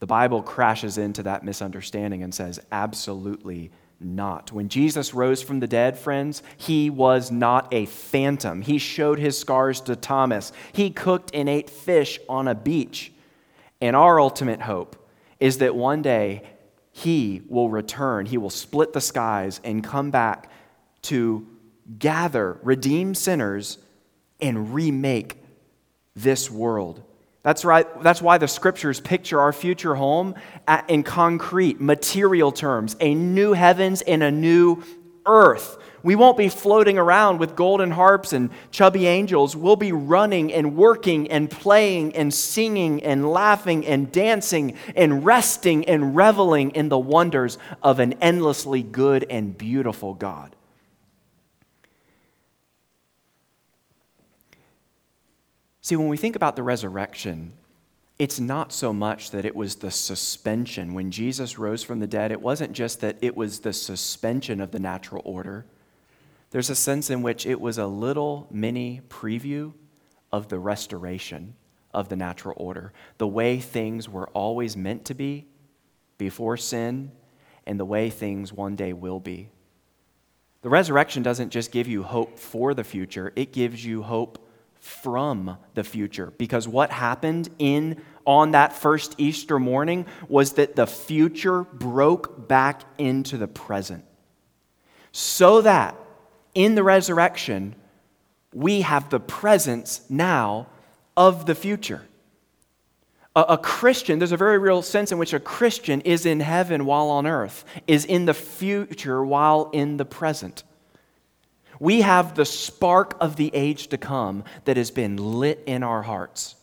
The 0.00 0.06
Bible 0.06 0.42
crashes 0.42 0.98
into 0.98 1.22
that 1.22 1.44
misunderstanding 1.44 2.22
and 2.24 2.34
says, 2.34 2.60
absolutely 2.72 3.70
not. 4.00 4.50
When 4.52 4.68
Jesus 4.68 5.14
rose 5.14 5.40
from 5.40 5.60
the 5.60 5.66
dead, 5.66 5.96
friends, 5.96 6.42
he 6.56 6.90
was 6.90 7.30
not 7.30 7.72
a 7.72 7.86
phantom. 7.86 8.60
He 8.60 8.78
showed 8.78 9.18
his 9.18 9.38
scars 9.38 9.80
to 9.82 9.96
Thomas. 9.96 10.52
He 10.72 10.90
cooked 10.90 11.30
and 11.32 11.48
ate 11.48 11.70
fish 11.70 12.18
on 12.28 12.48
a 12.48 12.54
beach. 12.54 13.12
And 13.80 13.94
our 13.94 14.18
ultimate 14.20 14.60
hope 14.60 14.96
is 15.38 15.58
that 15.58 15.74
one 15.74 16.02
day 16.02 16.42
he 16.92 17.42
will 17.48 17.68
return. 17.68 18.26
He 18.26 18.38
will 18.38 18.50
split 18.50 18.92
the 18.92 19.00
skies 19.00 19.60
and 19.64 19.84
come 19.84 20.10
back 20.10 20.50
to 21.02 21.46
gather 21.98 22.58
redeem 22.62 23.14
sinners 23.14 23.78
and 24.40 24.74
remake 24.74 25.36
this 26.14 26.50
world. 26.50 27.02
That's 27.42 27.64
right. 27.64 27.86
That's 28.02 28.20
why 28.20 28.38
the 28.38 28.48
scriptures 28.48 28.98
picture 28.98 29.40
our 29.40 29.52
future 29.52 29.94
home 29.94 30.34
in 30.88 31.04
concrete, 31.04 31.80
material 31.80 32.50
terms, 32.50 32.96
a 32.98 33.14
new 33.14 33.52
heavens 33.52 34.02
and 34.02 34.22
a 34.22 34.32
new 34.32 34.82
earth. 35.26 35.78
We 36.02 36.14
won't 36.14 36.36
be 36.36 36.48
floating 36.48 36.98
around 36.98 37.38
with 37.38 37.56
golden 37.56 37.90
harps 37.90 38.32
and 38.32 38.50
chubby 38.70 39.08
angels. 39.08 39.56
We'll 39.56 39.74
be 39.74 39.90
running 39.90 40.52
and 40.52 40.76
working 40.76 41.28
and 41.28 41.50
playing 41.50 42.14
and 42.14 42.32
singing 42.32 43.02
and 43.02 43.28
laughing 43.28 43.84
and 43.84 44.12
dancing 44.12 44.76
and 44.94 45.24
resting 45.24 45.84
and 45.86 46.14
reveling 46.14 46.70
in 46.70 46.90
the 46.90 46.98
wonders 46.98 47.58
of 47.82 47.98
an 47.98 48.12
endlessly 48.20 48.84
good 48.84 49.26
and 49.28 49.58
beautiful 49.58 50.14
God. 50.14 50.54
See, 55.80 55.96
when 55.96 56.08
we 56.08 56.16
think 56.16 56.36
about 56.36 56.56
the 56.56 56.62
resurrection, 56.62 57.52
it's 58.18 58.40
not 58.40 58.72
so 58.72 58.92
much 58.92 59.30
that 59.30 59.44
it 59.44 59.54
was 59.54 59.76
the 59.76 59.90
suspension. 59.90 60.94
When 60.94 61.10
Jesus 61.10 61.58
rose 61.58 61.82
from 61.82 62.00
the 62.00 62.06
dead, 62.06 62.32
it 62.32 62.40
wasn't 62.40 62.72
just 62.72 63.00
that 63.00 63.18
it 63.20 63.36
was 63.36 63.60
the 63.60 63.72
suspension 63.72 64.60
of 64.60 64.70
the 64.70 64.78
natural 64.78 65.22
order. 65.24 65.66
There's 66.50 66.70
a 66.70 66.74
sense 66.74 67.10
in 67.10 67.22
which 67.22 67.44
it 67.44 67.60
was 67.60 67.76
a 67.76 67.86
little 67.86 68.46
mini 68.50 69.02
preview 69.08 69.74
of 70.32 70.48
the 70.48 70.58
restoration 70.58 71.54
of 71.92 72.08
the 72.08 72.16
natural 72.16 72.54
order, 72.58 72.92
the 73.18 73.26
way 73.26 73.58
things 73.58 74.08
were 74.08 74.28
always 74.28 74.76
meant 74.76 75.04
to 75.06 75.14
be 75.14 75.46
before 76.18 76.56
sin, 76.56 77.10
and 77.66 77.78
the 77.80 77.84
way 77.84 78.10
things 78.10 78.52
one 78.52 78.76
day 78.76 78.92
will 78.92 79.20
be. 79.20 79.48
The 80.62 80.68
resurrection 80.68 81.22
doesn't 81.22 81.50
just 81.50 81.70
give 81.70 81.88
you 81.88 82.02
hope 82.02 82.38
for 82.38 82.74
the 82.74 82.84
future, 82.84 83.32
it 83.36 83.52
gives 83.52 83.84
you 83.84 84.02
hope 84.02 84.45
from 84.86 85.58
the 85.74 85.82
future. 85.84 86.32
Because 86.38 86.68
what 86.68 86.90
happened 86.90 87.48
in 87.58 88.00
on 88.24 88.52
that 88.52 88.72
first 88.72 89.14
Easter 89.18 89.58
morning 89.58 90.06
was 90.28 90.52
that 90.54 90.76
the 90.76 90.86
future 90.86 91.64
broke 91.64 92.48
back 92.48 92.82
into 92.96 93.36
the 93.36 93.48
present. 93.48 94.04
So 95.12 95.60
that 95.62 95.96
in 96.54 96.76
the 96.76 96.82
resurrection 96.82 97.74
we 98.52 98.82
have 98.82 99.10
the 99.10 99.20
presence 99.20 100.02
now 100.08 100.68
of 101.16 101.46
the 101.46 101.54
future. 101.54 102.02
A, 103.34 103.58
Christian, 103.58 104.18
there's 104.18 104.32
a 104.32 104.36
very 104.38 104.56
real 104.56 104.80
sense 104.80 105.12
in 105.12 105.18
which 105.18 105.34
a 105.34 105.40
Christian 105.40 106.00
is 106.02 106.24
in 106.24 106.40
heaven 106.40 106.86
while 106.86 107.10
on 107.10 107.26
earth, 107.26 107.66
is 107.86 108.06
in 108.06 108.24
the 108.24 108.32
future 108.32 109.22
while 109.22 109.68
in 109.74 109.98
the 109.98 110.06
present. 110.06 110.64
We 111.78 112.00
have 112.00 112.34
the 112.34 112.44
spark 112.44 113.16
of 113.20 113.36
the 113.36 113.50
age 113.54 113.88
to 113.88 113.98
come 113.98 114.44
that 114.64 114.76
has 114.76 114.90
been 114.90 115.16
lit 115.16 115.62
in 115.66 115.82
our 115.82 116.02
hearts. 116.02 116.56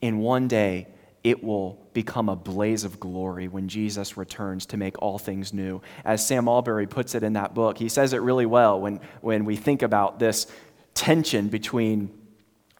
In 0.00 0.18
one 0.18 0.48
day, 0.48 0.88
it 1.24 1.42
will 1.42 1.86
become 1.92 2.28
a 2.28 2.36
blaze 2.36 2.84
of 2.84 3.00
glory 3.00 3.48
when 3.48 3.68
Jesus 3.68 4.16
returns 4.16 4.66
to 4.66 4.76
make 4.76 5.00
all 5.02 5.18
things 5.18 5.52
new. 5.52 5.82
As 6.04 6.24
Sam 6.24 6.46
Allberry 6.46 6.86
puts 6.86 7.14
it 7.14 7.22
in 7.22 7.32
that 7.34 7.54
book, 7.54 7.78
he 7.78 7.88
says 7.88 8.12
it 8.12 8.22
really 8.22 8.46
well 8.46 8.80
when, 8.80 9.00
when 9.20 9.44
we 9.44 9.56
think 9.56 9.82
about 9.82 10.18
this 10.18 10.46
tension 10.94 11.48
between, 11.48 12.10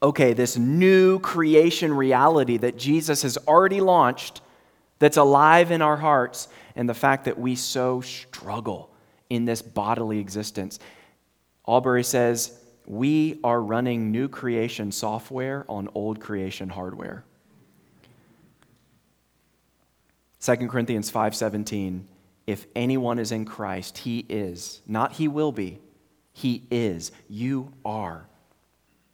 okay, 0.02 0.32
this 0.32 0.56
new 0.56 1.18
creation 1.18 1.92
reality 1.92 2.56
that 2.58 2.78
Jesus 2.78 3.22
has 3.22 3.36
already 3.48 3.80
launched, 3.80 4.40
that's 5.00 5.16
alive 5.16 5.70
in 5.70 5.82
our 5.82 5.96
hearts, 5.96 6.48
and 6.76 6.88
the 6.88 6.94
fact 6.94 7.24
that 7.24 7.38
we 7.38 7.56
so 7.56 8.00
struggle 8.00 8.90
in 9.30 9.44
this 9.44 9.62
bodily 9.62 10.18
existence. 10.18 10.78
Allberry 11.66 12.04
says, 12.04 12.58
we 12.86 13.38
are 13.44 13.60
running 13.60 14.10
new 14.10 14.28
creation 14.28 14.90
software 14.90 15.66
on 15.68 15.88
old 15.94 16.20
creation 16.20 16.70
hardware. 16.70 17.24
2 20.40 20.68
Corinthians 20.68 21.10
5:17 21.10 22.04
If 22.46 22.66
anyone 22.74 23.18
is 23.18 23.32
in 23.32 23.44
Christ 23.44 23.98
he 23.98 24.24
is 24.28 24.80
not 24.86 25.12
he 25.12 25.28
will 25.28 25.52
be 25.52 25.80
he 26.32 26.62
is 26.70 27.12
you 27.28 27.72
are 27.84 28.26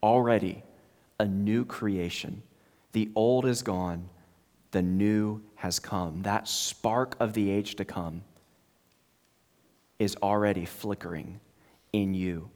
already 0.02 0.62
a 1.18 1.24
new 1.24 1.64
creation 1.64 2.42
the 2.92 3.10
old 3.16 3.46
is 3.46 3.62
gone 3.62 4.08
the 4.70 4.82
new 4.82 5.40
has 5.56 5.78
come 5.78 6.22
that 6.22 6.46
spark 6.46 7.16
of 7.18 7.32
the 7.32 7.50
age 7.50 7.74
to 7.76 7.84
come 7.84 8.22
is 9.98 10.16
already 10.22 10.64
flickering 10.64 11.40
in 11.92 12.14
you. 12.14 12.50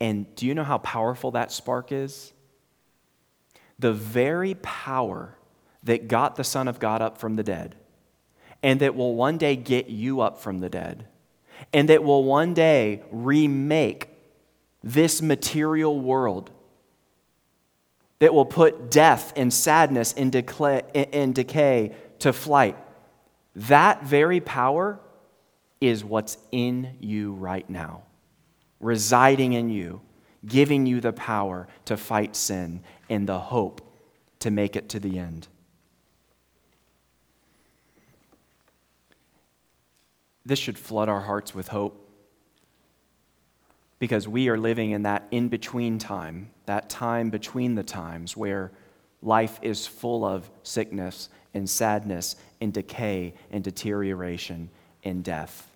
And 0.00 0.32
do 0.36 0.46
you 0.46 0.54
know 0.54 0.64
how 0.64 0.78
powerful 0.78 1.32
that 1.32 1.50
spark 1.50 1.90
is? 1.90 2.32
The 3.78 3.92
very 3.92 4.54
power 4.54 5.36
that 5.82 6.08
got 6.08 6.36
the 6.36 6.44
Son 6.44 6.68
of 6.68 6.78
God 6.78 7.02
up 7.02 7.18
from 7.18 7.36
the 7.36 7.42
dead, 7.42 7.76
and 8.62 8.80
that 8.80 8.94
will 8.94 9.14
one 9.14 9.38
day 9.38 9.56
get 9.56 9.88
you 9.88 10.20
up 10.20 10.40
from 10.40 10.58
the 10.58 10.68
dead, 10.68 11.06
and 11.72 11.88
that 11.88 12.02
will 12.02 12.24
one 12.24 12.54
day 12.54 13.02
remake 13.10 14.08
this 14.82 15.20
material 15.22 15.98
world, 15.98 16.50
that 18.20 18.34
will 18.34 18.44
put 18.44 18.90
death 18.90 19.32
and 19.36 19.52
sadness 19.52 20.12
and 20.12 20.32
decay, 20.32 21.94
to 22.18 22.32
flight. 22.32 22.76
That 23.54 24.04
very 24.04 24.40
power 24.40 25.00
is 25.80 26.04
what's 26.04 26.38
in 26.50 26.96
you 27.00 27.32
right 27.32 27.68
now, 27.68 28.02
residing 28.80 29.52
in 29.52 29.70
you, 29.70 30.00
giving 30.46 30.86
you 30.86 31.00
the 31.00 31.12
power 31.12 31.68
to 31.84 31.96
fight 31.96 32.34
sin 32.36 32.80
and 33.08 33.28
the 33.28 33.38
hope 33.38 33.80
to 34.40 34.50
make 34.50 34.76
it 34.76 34.88
to 34.90 35.00
the 35.00 35.18
end. 35.18 35.48
This 40.44 40.58
should 40.58 40.78
flood 40.78 41.08
our 41.08 41.20
hearts 41.20 41.54
with 41.54 41.68
hope 41.68 42.08
because 43.98 44.28
we 44.28 44.48
are 44.48 44.56
living 44.56 44.92
in 44.92 45.02
that 45.02 45.26
in 45.30 45.48
between 45.48 45.98
time, 45.98 46.50
that 46.66 46.88
time 46.88 47.30
between 47.30 47.74
the 47.74 47.82
times 47.82 48.36
where 48.36 48.70
life 49.20 49.58
is 49.62 49.86
full 49.86 50.24
of 50.24 50.48
sickness 50.62 51.28
and 51.52 51.68
sadness 51.68 52.36
and 52.60 52.72
decay 52.72 53.34
and 53.50 53.64
deterioration 53.64 54.70
and 55.04 55.24
death. 55.24 55.67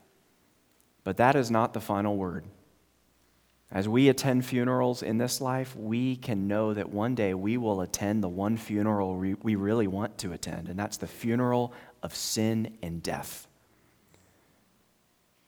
But 1.04 1.16
that 1.16 1.36
is 1.36 1.50
not 1.50 1.72
the 1.72 1.80
final 1.80 2.16
word. 2.16 2.44
As 3.70 3.88
we 3.88 4.08
attend 4.08 4.44
funerals 4.44 5.02
in 5.02 5.16
this 5.16 5.40
life, 5.40 5.74
we 5.74 6.16
can 6.16 6.46
know 6.46 6.74
that 6.74 6.90
one 6.90 7.14
day 7.14 7.32
we 7.32 7.56
will 7.56 7.80
attend 7.80 8.22
the 8.22 8.28
one 8.28 8.58
funeral 8.58 9.16
we 9.16 9.54
really 9.54 9.86
want 9.86 10.18
to 10.18 10.32
attend, 10.32 10.68
and 10.68 10.78
that's 10.78 10.98
the 10.98 11.06
funeral 11.06 11.72
of 12.02 12.14
sin 12.14 12.76
and 12.82 13.02
death. 13.02 13.46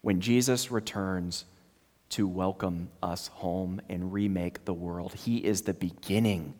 When 0.00 0.20
Jesus 0.20 0.70
returns 0.70 1.44
to 2.10 2.26
welcome 2.26 2.88
us 3.02 3.28
home 3.28 3.80
and 3.88 4.12
remake 4.12 4.64
the 4.64 4.74
world, 4.74 5.12
He 5.14 5.38
is 5.38 5.62
the 5.62 5.74
beginning 5.74 6.54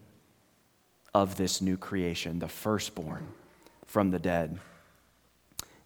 of 1.15 1.37
this 1.37 1.63
new 1.63 1.77
creation, 1.79 2.41
the 2.41 2.49
firstborn 2.49 3.27
from 3.87 4.11
the 4.11 4.19
dead. 4.19 4.59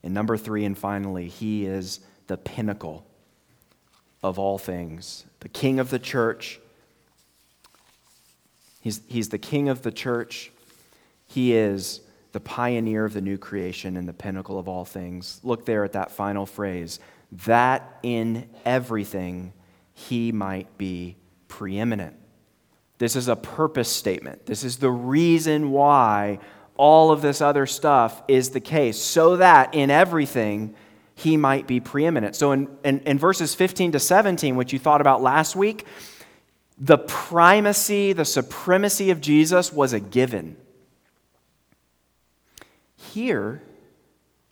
And 0.03 0.15
number 0.15 0.37
three, 0.37 0.65
and 0.65 0.77
finally, 0.77 1.29
He 1.29 1.67
is 1.67 2.01
the 2.29 2.37
pinnacle 2.37 3.05
of 4.23 4.39
all 4.39 4.59
things, 4.59 5.25
the 5.41 5.49
king 5.49 5.81
of 5.81 5.91
the 5.91 5.99
church. 5.99 6.61
He's, 8.81 9.01
he's 9.09 9.29
the 9.29 9.39
king 9.39 9.69
of 9.69 9.83
the 9.83 9.93
church. 9.93 10.53
He 11.27 11.55
is 11.55 12.01
the 12.33 12.41
pioneer 12.41 13.05
of 13.05 13.13
the 13.13 13.21
new 13.21 13.39
creation 13.39 13.97
and 13.97 14.09
the 14.09 14.13
pinnacle 14.13 14.59
of 14.59 14.69
all 14.69 14.85
things. 14.85 15.41
Look 15.43 15.67
there 15.67 15.85
at 15.85 15.93
that 15.93 16.11
final 16.11 16.47
phrase 16.47 17.01
that 17.45 17.99
in 18.03 18.49
everything 18.65 19.53
he 19.93 20.33
might 20.33 20.79
be 20.79 21.17
preeminent. 21.49 22.17
This 22.99 23.17
is 23.17 23.29
a 23.29 23.37
purpose 23.37 23.91
statement. 23.91 24.47
This 24.47 24.65
is 24.65 24.79
the 24.79 24.91
reason 24.91 25.71
why 25.71 26.39
all 26.77 27.11
of 27.11 27.23
this 27.23 27.41
other 27.41 27.67
stuff 27.67 28.23
is 28.29 28.51
the 28.51 28.61
case, 28.61 28.99
so 28.99 29.37
that 29.37 29.75
in 29.75 29.91
everything 29.91 30.75
he 31.19 31.37
might 31.37 31.67
be 31.67 31.81
preeminent. 31.81 32.37
So 32.37 32.53
in, 32.53 32.69
in, 32.85 33.01
in, 33.01 33.19
verses 33.19 33.53
15 33.53 33.91
to 33.93 33.99
17, 33.99 34.55
which 34.55 34.73
you 34.73 34.79
thought 34.79 35.01
about 35.01 35.21
last 35.21 35.57
week, 35.57 35.85
the 36.79 36.97
primacy, 36.97 38.13
the 38.13 38.25
supremacy 38.25 39.11
of 39.11 39.21
Jesus 39.21 39.73
was 39.73 39.93
a 39.93 39.99
given. 39.99 40.57
Here, 42.97 43.61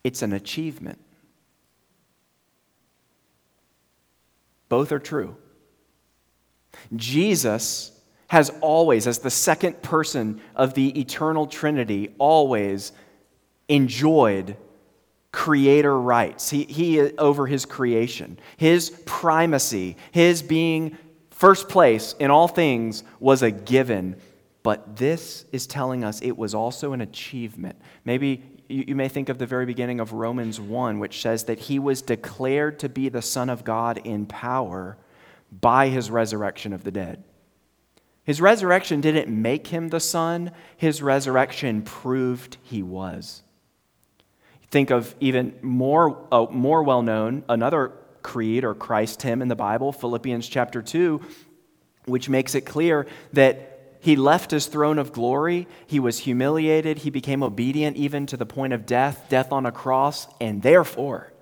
it's 0.02 0.22
an 0.22 0.32
achievement. 0.32 0.98
Both 4.68 4.90
are 4.90 4.98
true. 4.98 5.36
Jesus 6.96 7.92
has 8.26 8.50
always, 8.60 9.06
as 9.06 9.20
the 9.20 9.30
second 9.30 9.82
person 9.82 10.40
of 10.56 10.74
the 10.74 10.98
eternal 10.98 11.46
Trinity, 11.46 12.12
always 12.18 12.90
enjoyed 13.68 14.56
creator 15.36 16.00
rights. 16.00 16.48
He, 16.48 16.64
he 16.64 16.98
over 17.18 17.46
his 17.46 17.66
creation. 17.66 18.38
His 18.56 18.88
primacy, 19.04 19.98
his 20.10 20.40
being 20.42 20.96
first 21.28 21.68
place 21.68 22.14
in 22.18 22.30
all 22.30 22.48
things 22.48 23.04
was 23.20 23.42
a 23.42 23.50
given. 23.50 24.16
But 24.62 24.96
this 24.96 25.44
is 25.52 25.66
telling 25.66 26.04
us 26.04 26.22
it 26.22 26.38
was 26.38 26.54
also 26.54 26.94
an 26.94 27.02
achievement. 27.02 27.78
Maybe 28.06 28.44
you, 28.66 28.84
you 28.88 28.94
may 28.96 29.10
think 29.10 29.28
of 29.28 29.36
the 29.36 29.44
very 29.44 29.66
beginning 29.66 30.00
of 30.00 30.14
Romans 30.14 30.58
1, 30.58 30.98
which 31.00 31.20
says 31.20 31.44
that 31.44 31.58
he 31.58 31.78
was 31.78 32.00
declared 32.00 32.78
to 32.78 32.88
be 32.88 33.10
the 33.10 33.20
Son 33.20 33.50
of 33.50 33.62
God 33.62 33.98
in 34.04 34.24
power 34.24 34.96
by 35.52 35.88
his 35.88 36.10
resurrection 36.10 36.72
of 36.72 36.82
the 36.82 36.90
dead. 36.90 37.22
His 38.24 38.40
resurrection 38.40 39.02
didn't 39.02 39.28
make 39.28 39.66
him 39.66 39.90
the 39.90 40.00
Son, 40.00 40.52
his 40.78 41.02
resurrection 41.02 41.82
proved 41.82 42.56
he 42.62 42.82
was. 42.82 43.42
Think 44.70 44.90
of 44.90 45.14
even 45.20 45.58
more, 45.62 46.26
uh, 46.32 46.46
more 46.50 46.82
well 46.82 47.02
known, 47.02 47.44
another 47.48 47.92
creed 48.22 48.64
or 48.64 48.74
Christ 48.74 49.22
hymn 49.22 49.40
in 49.40 49.48
the 49.48 49.56
Bible, 49.56 49.92
Philippians 49.92 50.48
chapter 50.48 50.82
2, 50.82 51.20
which 52.06 52.28
makes 52.28 52.54
it 52.54 52.62
clear 52.62 53.06
that 53.32 53.98
he 54.00 54.16
left 54.16 54.50
his 54.50 54.66
throne 54.66 54.98
of 54.98 55.12
glory. 55.12 55.66
He 55.86 56.00
was 56.00 56.20
humiliated. 56.20 56.98
He 56.98 57.10
became 57.10 57.42
obedient 57.42 57.96
even 57.96 58.26
to 58.26 58.36
the 58.36 58.46
point 58.46 58.72
of 58.72 58.86
death, 58.86 59.26
death 59.28 59.52
on 59.52 59.66
a 59.66 59.72
cross. 59.72 60.28
And 60.40 60.62
therefore, 60.62 61.32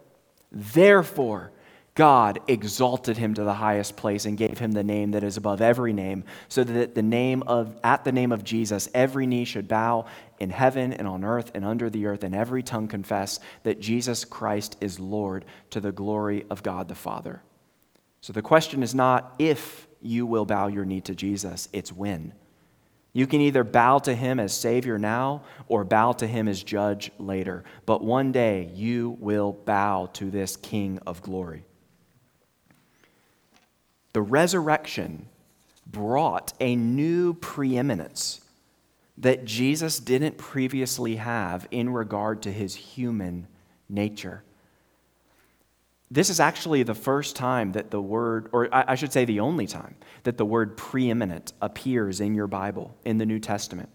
therefore, 0.51 1.53
God 1.95 2.40
exalted 2.49 3.16
him 3.16 3.34
to 3.34 3.45
the 3.45 3.55
highest 3.55 3.97
place 3.97 4.24
and 4.26 4.36
gave 4.36 4.59
him 4.59 4.72
the 4.72 4.82
name 4.82 5.12
that 5.12 5.22
is 5.22 5.36
above 5.36 5.61
every 5.61 5.92
name, 5.92 6.24
so 6.49 6.64
that 6.64 6.97
the 6.97 7.03
name 7.03 7.45
of, 7.47 7.76
at 7.84 8.03
the 8.03 8.11
name 8.11 8.32
of 8.32 8.42
Jesus, 8.42 8.88
every 8.95 9.26
knee 9.26 9.45
should 9.45 9.68
bow 9.68 10.07
in 10.40 10.51
heaven 10.51 10.92
and 10.92 11.07
on 11.07 11.24
earth 11.24 11.53
and 11.55 11.64
under 11.64 11.88
the 11.88 12.07
earth, 12.07 12.24
and 12.24 12.34
every 12.34 12.64
tongue 12.64 12.88
confess 12.88 13.38
that 13.62 13.78
Jesus 13.78 14.24
Christ 14.24 14.76
is 14.80 14.99
Lord 14.99 15.45
to 15.70 15.80
the 15.80 15.92
glory 15.92 16.47
of 16.51 16.64
God 16.64 16.88
the 16.88 16.97
Father. 16.97 17.42
So 18.20 18.32
the 18.32 18.42
question 18.42 18.82
is 18.82 18.95
not 18.95 19.36
if 19.38 19.86
you 20.03 20.26
will 20.26 20.47
bow 20.47 20.66
your 20.66 20.84
knee 20.84 21.01
to 21.03 21.14
Jesus, 21.14 21.68
it's 21.72 21.92
when. 21.92 22.32
You 23.12 23.28
can 23.28 23.40
either 23.40 23.62
bow 23.62 24.01
to 24.01 24.14
him 24.14 24.40
as 24.40 24.53
Savior 24.53 24.99
now 24.99 25.42
or 25.68 25.84
bow 25.84 26.11
to 26.12 26.26
him 26.26 26.49
as 26.49 26.61
Judge 26.61 27.12
later. 27.20 27.62
But 27.86 28.03
one 28.03 28.32
day 28.32 28.72
you 28.74 29.16
will 29.20 29.53
bow 29.53 30.11
to 30.14 30.30
this 30.32 30.57
King 30.57 30.99
of 31.07 31.22
glory. 31.22 31.64
The 34.15 34.23
resurrection 34.23 35.27
brought 35.87 36.55
a 36.61 36.75
new 36.75 37.35
preeminence 37.35 38.41
that 39.19 39.45
Jesus 39.45 40.01
didn't 40.01 40.39
previously 40.39 41.17
have 41.17 41.69
in 41.71 41.91
regard 41.91 42.43
to 42.43 42.53
his 42.53 42.75
human 42.75 43.47
nature. 43.89 44.43
This 46.11 46.31
is 46.31 46.39
actually 46.39 46.85
the 46.85 46.95
first 46.95 47.35
time 47.35 47.73
that 47.73 47.91
the 47.91 48.01
word, 48.01 48.49
or 48.53 48.69
I 48.73 48.95
should 48.95 49.12
say 49.12 49.25
the 49.25 49.41
only 49.41 49.67
time, 49.67 49.97
that 50.23 50.39
the 50.39 50.45
word 50.45 50.77
preeminent 50.77 51.53
appears 51.61 52.21
in 52.21 52.35
your 52.35 52.47
Bible, 52.47 52.97
in 53.05 53.19
the 53.19 53.27
New 53.27 53.41
Testament. 53.41 53.89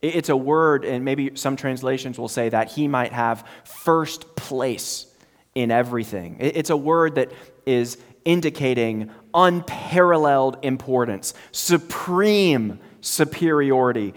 It's 0.00 0.30
a 0.30 0.36
word, 0.36 0.86
and 0.86 1.04
maybe 1.04 1.32
some 1.34 1.56
translations 1.56 2.18
will 2.18 2.28
say 2.28 2.48
that 2.48 2.70
he 2.70 2.88
might 2.88 3.12
have 3.12 3.46
first 3.64 4.34
place 4.36 5.06
in 5.54 5.70
everything. 5.70 6.36
It's 6.40 6.70
a 6.70 6.76
word 6.76 7.16
that 7.16 7.32
is 7.66 7.98
indicating 8.24 9.10
unparalleled 9.34 10.58
importance, 10.62 11.34
supreme 11.52 12.80
superiority, 13.00 14.14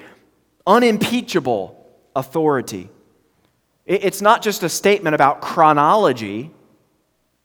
unimpeachable 0.66 1.80
authority. 2.16 2.90
It's 3.86 4.22
not 4.22 4.42
just 4.42 4.64
a 4.64 4.70
statement 4.70 5.14
about 5.14 5.42
chronology. 5.42 6.52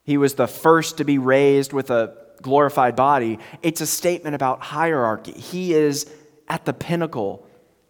He 0.05 0.17
was 0.17 0.35
the 0.35 0.47
first 0.47 0.99
to 0.99 1.05
be 1.05 1.19
raised 1.19 1.73
with 1.73 1.91
a 1.91 2.15
glorified 2.43 2.95
body. 2.95 3.39
It's 3.63 3.81
a 3.81 3.87
statement 3.87 4.35
about 4.35 4.61
hierarchy. 4.61 5.33
He 5.33 5.75
is 5.75 6.11
at 6.49 6.65
the 6.65 6.73
pinnacle 6.73 7.47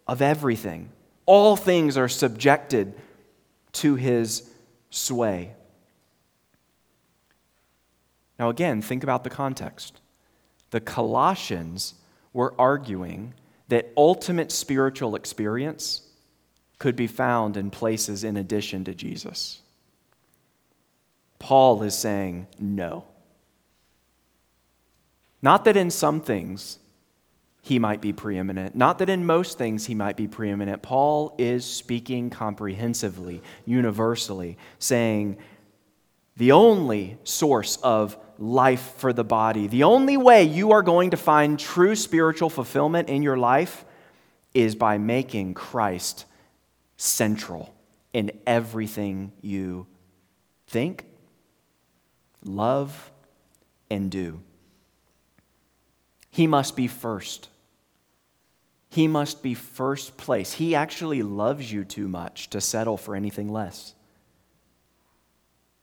of 0.07 0.21
everything. 0.21 0.89
All 1.25 1.55
things 1.55 1.95
are 1.97 2.09
subjected 2.09 2.95
to 3.73 3.95
his 3.95 4.49
sway. 4.89 5.53
Now, 8.39 8.49
again, 8.49 8.81
think 8.81 9.03
about 9.03 9.25
the 9.25 9.29
context. 9.29 9.99
The 10.71 10.79
Colossians 10.79 11.95
were 12.31 12.55
arguing 12.57 13.33
that 13.67 13.91
ultimate 13.97 14.51
spiritual 14.51 15.15
experience 15.15 16.01
could 16.79 16.95
be 16.95 17.07
found 17.07 17.57
in 17.57 17.69
places 17.69 18.23
in 18.23 18.37
addition 18.37 18.85
to 18.85 18.95
Jesus. 18.95 19.61
Paul 21.37 21.83
is 21.83 21.95
saying 21.95 22.47
no. 22.57 23.05
Not 25.41 25.65
that 25.65 25.77
in 25.77 25.91
some 25.91 26.21
things 26.21 26.79
he 27.61 27.79
might 27.79 28.01
be 28.01 28.13
preeminent, 28.13 28.75
not 28.75 28.99
that 28.99 29.09
in 29.09 29.25
most 29.25 29.57
things 29.57 29.85
he 29.85 29.95
might 29.95 30.15
be 30.15 30.27
preeminent. 30.27 30.81
Paul 30.81 31.35
is 31.37 31.65
speaking 31.65 32.29
comprehensively, 32.29 33.41
universally, 33.65 34.57
saying 34.79 35.37
the 36.39 36.53
only 36.53 37.17
source 37.25 37.75
of 37.83 38.17
life 38.37 38.93
for 38.95 39.11
the 39.11 39.25
body. 39.25 39.67
The 39.67 39.83
only 39.83 40.15
way 40.15 40.43
you 40.43 40.71
are 40.71 40.81
going 40.81 41.09
to 41.09 41.17
find 41.17 41.59
true 41.59 41.97
spiritual 41.97 42.49
fulfillment 42.49 43.09
in 43.09 43.23
your 43.23 43.35
life 43.35 43.83
is 44.53 44.73
by 44.73 44.97
making 44.97 45.53
Christ 45.53 46.23
central 46.95 47.75
in 48.13 48.31
everything 48.47 49.33
you 49.41 49.85
think, 50.67 51.03
love, 52.45 53.11
and 53.91 54.09
do. 54.09 54.39
He 56.29 56.47
must 56.47 56.77
be 56.77 56.87
first. 56.87 57.49
He 58.87 59.09
must 59.09 59.43
be 59.43 59.55
first 59.55 60.15
place. 60.15 60.53
He 60.53 60.73
actually 60.73 61.21
loves 61.21 61.69
you 61.69 61.83
too 61.83 62.07
much 62.07 62.49
to 62.51 62.61
settle 62.61 62.95
for 62.95 63.13
anything 63.13 63.49
less. 63.49 63.93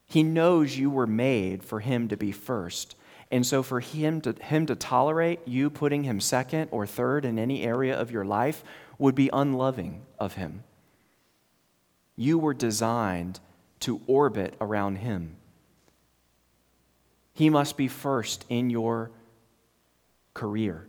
He 0.07 0.23
knows 0.23 0.77
you 0.77 0.89
were 0.89 1.05
made 1.05 1.63
for 1.63 1.81
him 1.81 2.07
to 2.07 2.17
be 2.17 2.31
first. 2.31 2.95
And 3.29 3.45
so, 3.45 3.61
for 3.61 3.81
him 3.81 4.21
to, 4.21 4.31
him 4.41 4.65
to 4.67 4.75
tolerate 4.75 5.45
you 5.45 5.69
putting 5.69 6.03
him 6.03 6.21
second 6.21 6.69
or 6.71 6.87
third 6.87 7.25
in 7.25 7.37
any 7.37 7.63
area 7.63 7.99
of 7.99 8.09
your 8.09 8.23
life 8.23 8.63
would 8.97 9.15
be 9.15 9.29
unloving 9.33 10.05
of 10.17 10.35
him. 10.35 10.63
You 12.15 12.39
were 12.39 12.53
designed 12.53 13.41
to 13.81 14.01
orbit 14.07 14.55
around 14.61 14.97
him. 14.97 15.35
He 17.33 17.49
must 17.49 17.75
be 17.75 17.89
first 17.89 18.45
in 18.47 18.69
your 18.69 19.11
career, 20.33 20.87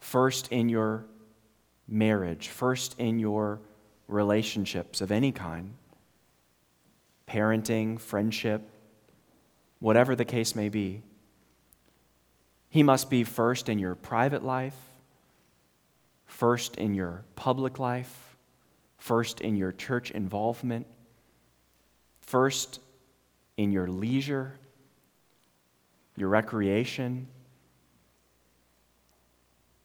first 0.00 0.48
in 0.50 0.70
your 0.70 1.04
marriage, 1.86 2.48
first 2.48 2.98
in 2.98 3.18
your 3.18 3.60
relationships 4.08 5.00
of 5.00 5.12
any 5.12 5.30
kind 5.30 5.74
parenting, 7.34 7.98
friendship, 8.00 8.62
whatever 9.80 10.14
the 10.14 10.24
case 10.24 10.54
may 10.54 10.68
be. 10.68 11.02
He 12.68 12.84
must 12.84 13.10
be 13.10 13.24
first 13.24 13.68
in 13.68 13.80
your 13.80 13.96
private 13.96 14.44
life, 14.44 14.76
first 16.26 16.76
in 16.76 16.94
your 16.94 17.24
public 17.34 17.80
life, 17.80 18.36
first 18.98 19.40
in 19.40 19.56
your 19.56 19.72
church 19.72 20.12
involvement, 20.12 20.86
first 22.20 22.78
in 23.56 23.72
your 23.72 23.88
leisure, 23.88 24.54
your 26.16 26.28
recreation. 26.28 27.26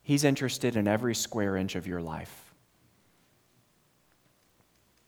He's 0.03 0.23
interested 0.23 0.75
in 0.75 0.87
every 0.87 1.15
square 1.15 1.55
inch 1.55 1.75
of 1.75 1.87
your 1.87 2.01
life 2.01 2.48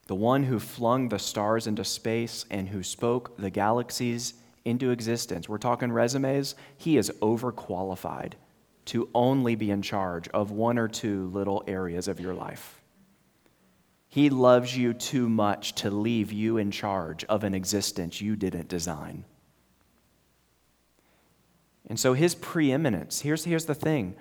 the 0.08 0.16
one 0.16 0.44
who 0.44 0.60
flung 0.60 1.10
the 1.10 1.20
stars 1.20 1.68
into 1.68 1.84
space 1.84 2.46
and 2.50 2.70
who 2.70 2.84
spoke 2.84 3.38
the 3.38 3.50
galaxies 3.50 4.34
into 4.66 4.92
existence, 4.92 5.48
we're 5.48 5.58
talking 5.58 5.92
resumes, 5.92 6.56
he 6.78 6.98
is 6.98 7.12
overqualified 7.22 8.34
to 8.86 9.10
only 9.14 9.56
be 9.56 9.72
in 9.72 9.82
charge 9.82 10.28
of 10.30 10.52
one 10.52 10.78
or 10.78 10.88
two 10.88 11.28
little 11.28 11.64
areas 11.68 12.08
of 12.08 12.20
your 12.20 12.34
life. 12.34 12.82
He 14.08 14.30
loves 14.30 14.76
you 14.76 14.94
too 14.94 15.30
much 15.30 15.76
to 15.76 15.90
leave 15.90 16.32
you 16.34 16.58
in 16.58 16.72
charge 16.72 17.24
of 17.26 17.44
an 17.44 17.54
existence 17.54 18.20
you 18.20 18.36
didn't 18.36 18.68
design. 18.68 19.24
And 21.88 22.00
so, 22.00 22.14
his 22.14 22.36
preeminence 22.36 23.22
here's, 23.22 23.46
here's 23.46 23.66
the 23.66 23.76
thing 23.76 24.16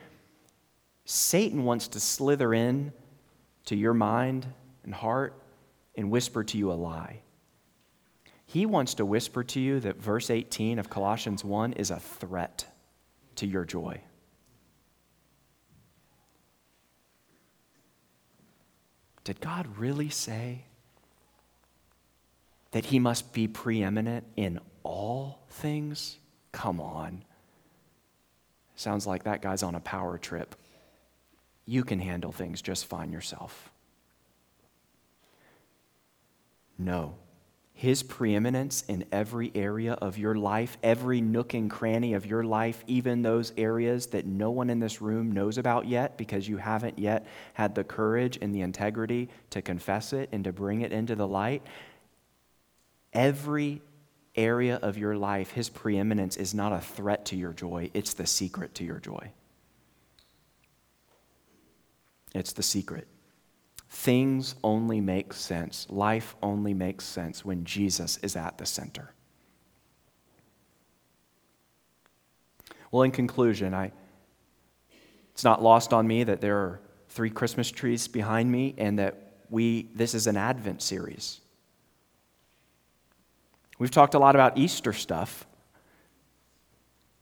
Satan 1.05 1.65
wants 1.65 1.89
to 1.89 2.01
slither 2.01 2.55
in 2.55 2.93
to 3.65 3.77
your 3.77 3.95
mind 3.95 4.47
and 4.85 4.95
heart 4.95 5.40
and 6.01 6.11
whisper 6.11 6.43
to 6.43 6.57
you 6.57 6.73
a 6.73 6.75
lie. 6.75 7.21
He 8.47 8.65
wants 8.65 8.95
to 8.95 9.05
whisper 9.05 9.45
to 9.45 9.61
you 9.61 9.81
that 9.81 10.01
verse 10.01 10.31
18 10.31 10.79
of 10.79 10.89
Colossians 10.89 11.45
1 11.45 11.75
is 11.75 11.91
a 11.91 12.01
threat 12.01 12.65
to 13.37 13.47
your 13.47 13.67
joy. 13.67 14.01
Did 19.25 19.41
God 19.41 19.77
really 19.77 20.09
say 20.09 20.65
that 22.71 22.87
He 22.87 22.99
must 22.99 23.35
be 23.35 23.47
preeminent 23.47 24.25
in 24.37 24.59
all 24.83 25.45
things? 25.51 26.17
Come 26.51 26.81
on. 26.81 27.23
Sounds 28.75 29.07
like 29.07 29.25
that 29.25 29.43
guy's 29.43 29.63
on 29.63 29.75
a 29.75 29.81
power 29.81 30.17
trip. 30.17 30.55
You 31.67 31.85
can 31.85 32.01
handle 32.01 32.33
things 32.33 32.63
just 32.63 32.87
fine 32.87 33.13
yourself. 33.13 33.71
No. 36.81 37.17
His 37.75 38.03
preeminence 38.03 38.85
in 38.89 39.05
every 39.13 39.53
area 39.55 39.95
of 39.95 40.19
your 40.19 40.35
life, 40.35 40.77
every 40.83 41.21
nook 41.21 41.55
and 41.55 41.71
cranny 41.71 42.15
of 42.15 42.27
your 42.27 42.43
life, 42.43 42.83
even 42.87 43.23
those 43.23 43.53
areas 43.57 44.07
that 44.09 44.27
no 44.27 44.51
one 44.51 44.71
in 44.71 44.81
this 44.81 45.01
room 45.01 45.33
knows 45.33 45.59
about 45.59 45.87
yet 45.87 46.17
because 46.19 46.49
you 46.49 46.57
haven't 46.57 46.99
yet 46.99 47.27
had 47.55 47.75
the 47.75 47.85
courage 47.85 48.39
and 48.41 48.55
the 48.55 48.63
integrity 48.63 49.29
to 49.51 49.63
confess 49.63 50.13
it 50.13 50.29
and 50.33 50.45
to 50.45 50.53
bring 50.53 50.81
it 50.81 50.93
into 50.93 51.15
the 51.15 51.29
light. 51.29 51.63
Every 53.13 53.83
area 54.35 54.77
of 54.77 54.97
your 54.97 55.17
life, 55.17 55.53
His 55.53 55.69
preeminence 55.69 56.37
is 56.37 56.55
not 56.55 56.73
a 56.73 56.81
threat 56.81 57.27
to 57.27 57.37
your 57.37 57.53
joy, 57.53 57.91
it's 57.95 58.15
the 58.15 58.27
secret 58.27 58.75
to 58.77 58.85
your 58.85 58.99
joy. 58.99 59.33
It's 62.35 62.53
the 62.53 62.63
secret. 62.63 63.07
Things 63.91 64.55
only 64.63 65.01
make 65.01 65.33
sense. 65.33 65.87
Life 65.91 66.37
only 66.43 66.73
makes 66.73 67.05
sense 67.05 67.45
when 67.45 67.65
Jesus 67.65 68.19
is 68.19 68.37
at 68.37 68.57
the 68.57 68.65
center. 68.65 69.13
Well, 72.93 73.03
in 73.03 73.11
conclusion, 73.11 73.75
I, 73.75 73.93
it's 75.33 75.45
not 75.45 75.61
lost 75.63 75.93
on 75.93 76.07
me 76.07 76.25
that 76.25 76.41
there 76.41 76.57
are 76.57 76.81
three 77.09 77.31
Christmas 77.31 77.71
trees 77.71 78.07
behind 78.07 78.51
me 78.51 78.75
and 78.79 78.99
that 79.01 79.33
we, 79.49 79.89
this 79.95 80.15
is 80.15 80.29
an 80.29 80.37
Advent 80.37 80.83
series. 80.83 81.41
We've 83.81 83.91
talked 83.91 84.15
a 84.15 84.19
lot 84.19 84.37
about 84.37 84.57
Easter 84.57 84.93
stuff, 84.93 85.47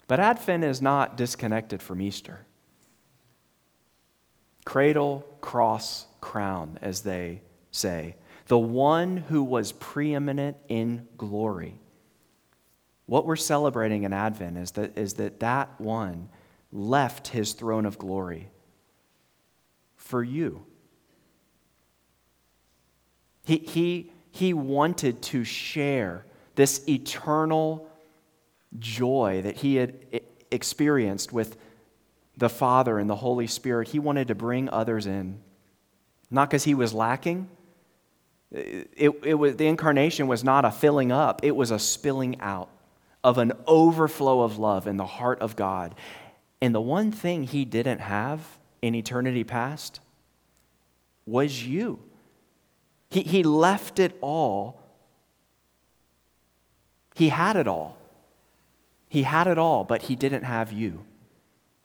but 0.07 0.21
Advent 0.21 0.65
is 0.65 0.83
not 0.83 1.17
disconnected 1.17 1.81
from 1.83 2.03
Easter. 2.03 2.45
Cradle, 4.67 5.25
cross, 5.41 6.08
crown, 6.21 6.79
as 6.83 7.03
they 7.03 7.43
say. 7.71 8.17
The 8.47 8.59
one 8.59 9.17
who 9.17 9.43
was 9.43 9.73
preeminent 9.73 10.57
in 10.69 11.07
glory. 11.17 11.79
What 13.07 13.27
we're 13.27 13.37
celebrating 13.37 14.05
in 14.05 14.13
Advent 14.13 14.59
is 14.59 14.73
that, 14.73 14.97
is 14.97 15.15
that 15.15 15.41
that 15.41 15.81
one 15.81 16.29
left 16.73 17.29
his 17.29 17.53
throne 17.53 17.87
of 17.87 17.99
glory 17.99 18.51
for 19.97 20.23
you. 20.23 20.65
He, 23.45 23.59
he, 23.59 24.13
he 24.31 24.53
wanted 24.53 25.23
to 25.23 25.45
share 25.45 26.27
this 26.55 26.87
eternal 26.89 27.89
joy 28.79 29.41
that 29.43 29.57
he 29.57 29.77
had 29.77 30.21
experienced 30.51 31.33
with 31.33 31.57
the 32.37 32.49
Father 32.49 32.99
and 32.99 33.09
the 33.09 33.17
Holy 33.17 33.47
Spirit. 33.47 33.89
He 33.89 33.99
wanted 33.99 34.29
to 34.29 34.35
bring 34.35 34.69
others 34.69 35.07
in. 35.07 35.41
Not 36.31 36.51
because 36.51 36.65
he 36.65 36.75
was 36.75 36.93
lacking. 36.93 37.49
It, 38.51 39.21
it 39.23 39.35
was, 39.35 39.57
the 39.57 39.67
incarnation 39.67 40.27
was 40.27 40.43
not 40.43 40.65
a 40.65 40.71
filling 40.71 41.13
up, 41.13 41.45
it 41.45 41.55
was 41.55 41.71
a 41.71 41.79
spilling 41.79 42.41
out 42.41 42.71
of 43.23 43.37
an 43.39 43.53
overflow 43.67 44.43
of 44.43 44.59
love 44.59 44.87
in 44.87 44.97
the 44.97 45.07
heart 45.07 45.41
of 45.41 45.57
God. 45.57 45.95
And 46.61 46.75
the 46.75 46.81
one 46.81 47.13
thing 47.13 47.45
he 47.45 47.65
didn't 47.65 48.01
have 48.01 48.59
in 48.81 48.95
eternity 48.95 49.45
past 49.45 50.01
was 51.27 51.67
you. 51.67 51.99
He, 53.11 53.23
he 53.23 53.43
left 53.43 53.99
it 53.99 54.17
all. 54.21 54.81
He 57.15 57.29
had 57.29 57.57
it 57.57 57.67
all. 57.67 57.97
He 59.09 59.23
had 59.23 59.47
it 59.47 59.59
all, 59.59 59.85
but 59.85 60.03
he 60.03 60.17
didn't 60.17 60.45
have 60.45 60.73
you. 60.73 61.05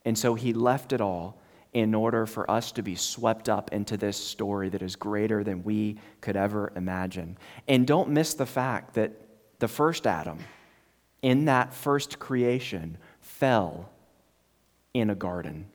And 0.05 0.17
so 0.17 0.35
he 0.35 0.53
left 0.53 0.93
it 0.93 1.01
all 1.01 1.37
in 1.73 1.95
order 1.95 2.25
for 2.25 2.49
us 2.49 2.71
to 2.73 2.83
be 2.83 2.95
swept 2.95 3.49
up 3.49 3.73
into 3.73 3.97
this 3.97 4.17
story 4.17 4.69
that 4.69 4.81
is 4.81 4.95
greater 4.95 5.43
than 5.43 5.63
we 5.63 5.97
could 6.21 6.35
ever 6.35 6.71
imagine. 6.75 7.37
And 7.67 7.87
don't 7.87 8.09
miss 8.09 8.33
the 8.35 8.45
fact 8.45 8.93
that 8.93 9.11
the 9.59 9.67
first 9.67 10.05
Adam, 10.05 10.39
in 11.21 11.45
that 11.45 11.73
first 11.73 12.19
creation, 12.19 12.97
fell 13.21 13.89
in 14.93 15.09
a 15.09 15.15
garden, 15.15 15.65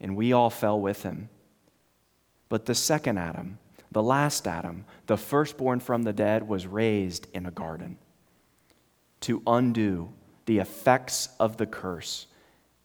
and 0.00 0.16
we 0.16 0.32
all 0.32 0.50
fell 0.50 0.80
with 0.80 1.02
him. 1.02 1.28
But 2.48 2.66
the 2.66 2.74
second 2.74 3.18
Adam, 3.18 3.58
the 3.92 4.02
last 4.02 4.46
Adam, 4.46 4.84
the 5.06 5.16
firstborn 5.16 5.80
from 5.80 6.02
the 6.02 6.12
dead, 6.12 6.46
was 6.46 6.66
raised 6.66 7.26
in 7.32 7.46
a 7.46 7.50
garden 7.50 7.96
to 9.20 9.42
undo 9.46 10.12
the 10.46 10.58
effects 10.58 11.28
of 11.38 11.56
the 11.56 11.66
curse 11.66 12.26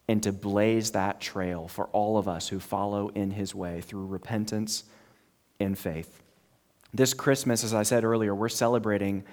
and 0.07 0.21
to 0.23 0.31
blaze 0.31 0.91
that 0.91 1.19
trail 1.19 1.67
for 1.67 1.87
all 1.87 2.17
of 2.17 2.27
us 2.27 2.49
who 2.49 2.59
follow 2.59 3.09
in 3.09 3.31
his 3.31 3.55
way 3.55 3.81
through 3.81 4.05
repentance 4.05 4.83
and 5.59 5.77
faith. 5.77 6.21
This 6.93 7.13
Christmas, 7.13 7.63
as 7.63 7.73
I 7.73 7.83
said 7.83 8.03
earlier, 8.03 8.33
we're 8.33 8.49
celebrating 8.49 9.23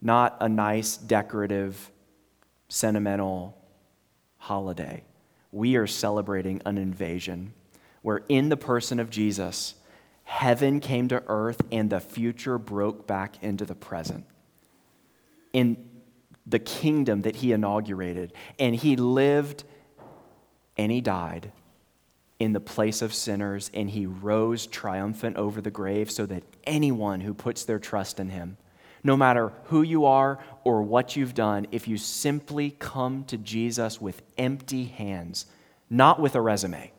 not 0.00 0.36
a 0.40 0.48
nice, 0.48 0.96
decorative, 0.96 1.90
sentimental 2.68 3.56
holiday. 4.38 5.04
We 5.52 5.76
are 5.76 5.86
celebrating 5.86 6.62
an 6.64 6.78
invasion 6.78 7.52
where, 8.02 8.22
in 8.28 8.48
the 8.48 8.56
person 8.56 9.00
of 9.00 9.10
Jesus, 9.10 9.74
heaven 10.24 10.80
came 10.80 11.08
to 11.08 11.22
earth 11.26 11.60
and 11.72 11.90
the 11.90 12.00
future 12.00 12.58
broke 12.58 13.06
back 13.06 13.42
into 13.42 13.64
the 13.64 13.74
present. 13.74 14.24
In 15.52 15.88
the 16.46 16.58
kingdom 16.58 17.22
that 17.22 17.36
he 17.36 17.52
inaugurated, 17.52 18.32
and 18.58 18.74
he 18.74 18.96
lived 18.96 19.64
and 20.78 20.90
he 20.92 21.00
died 21.00 21.52
in 22.38 22.52
the 22.52 22.60
place 22.60 23.02
of 23.02 23.12
sinners, 23.12 23.68
and 23.74 23.90
he 23.90 24.06
rose 24.06 24.66
triumphant 24.68 25.36
over 25.36 25.60
the 25.60 25.72
grave 25.72 26.08
so 26.08 26.24
that 26.24 26.44
anyone 26.64 27.20
who 27.20 27.34
puts 27.34 27.64
their 27.64 27.80
trust 27.80 28.20
in 28.20 28.28
him, 28.28 28.56
no 29.02 29.16
matter 29.16 29.52
who 29.64 29.82
you 29.82 30.04
are 30.04 30.38
or 30.62 30.82
what 30.82 31.16
you've 31.16 31.34
done, 31.34 31.66
if 31.72 31.88
you 31.88 31.96
simply 31.96 32.70
come 32.78 33.24
to 33.24 33.36
Jesus 33.36 34.00
with 34.00 34.22
empty 34.36 34.84
hands, 34.84 35.46
not 35.90 36.20
with 36.20 36.36
a 36.36 36.40
resume, 36.40 36.92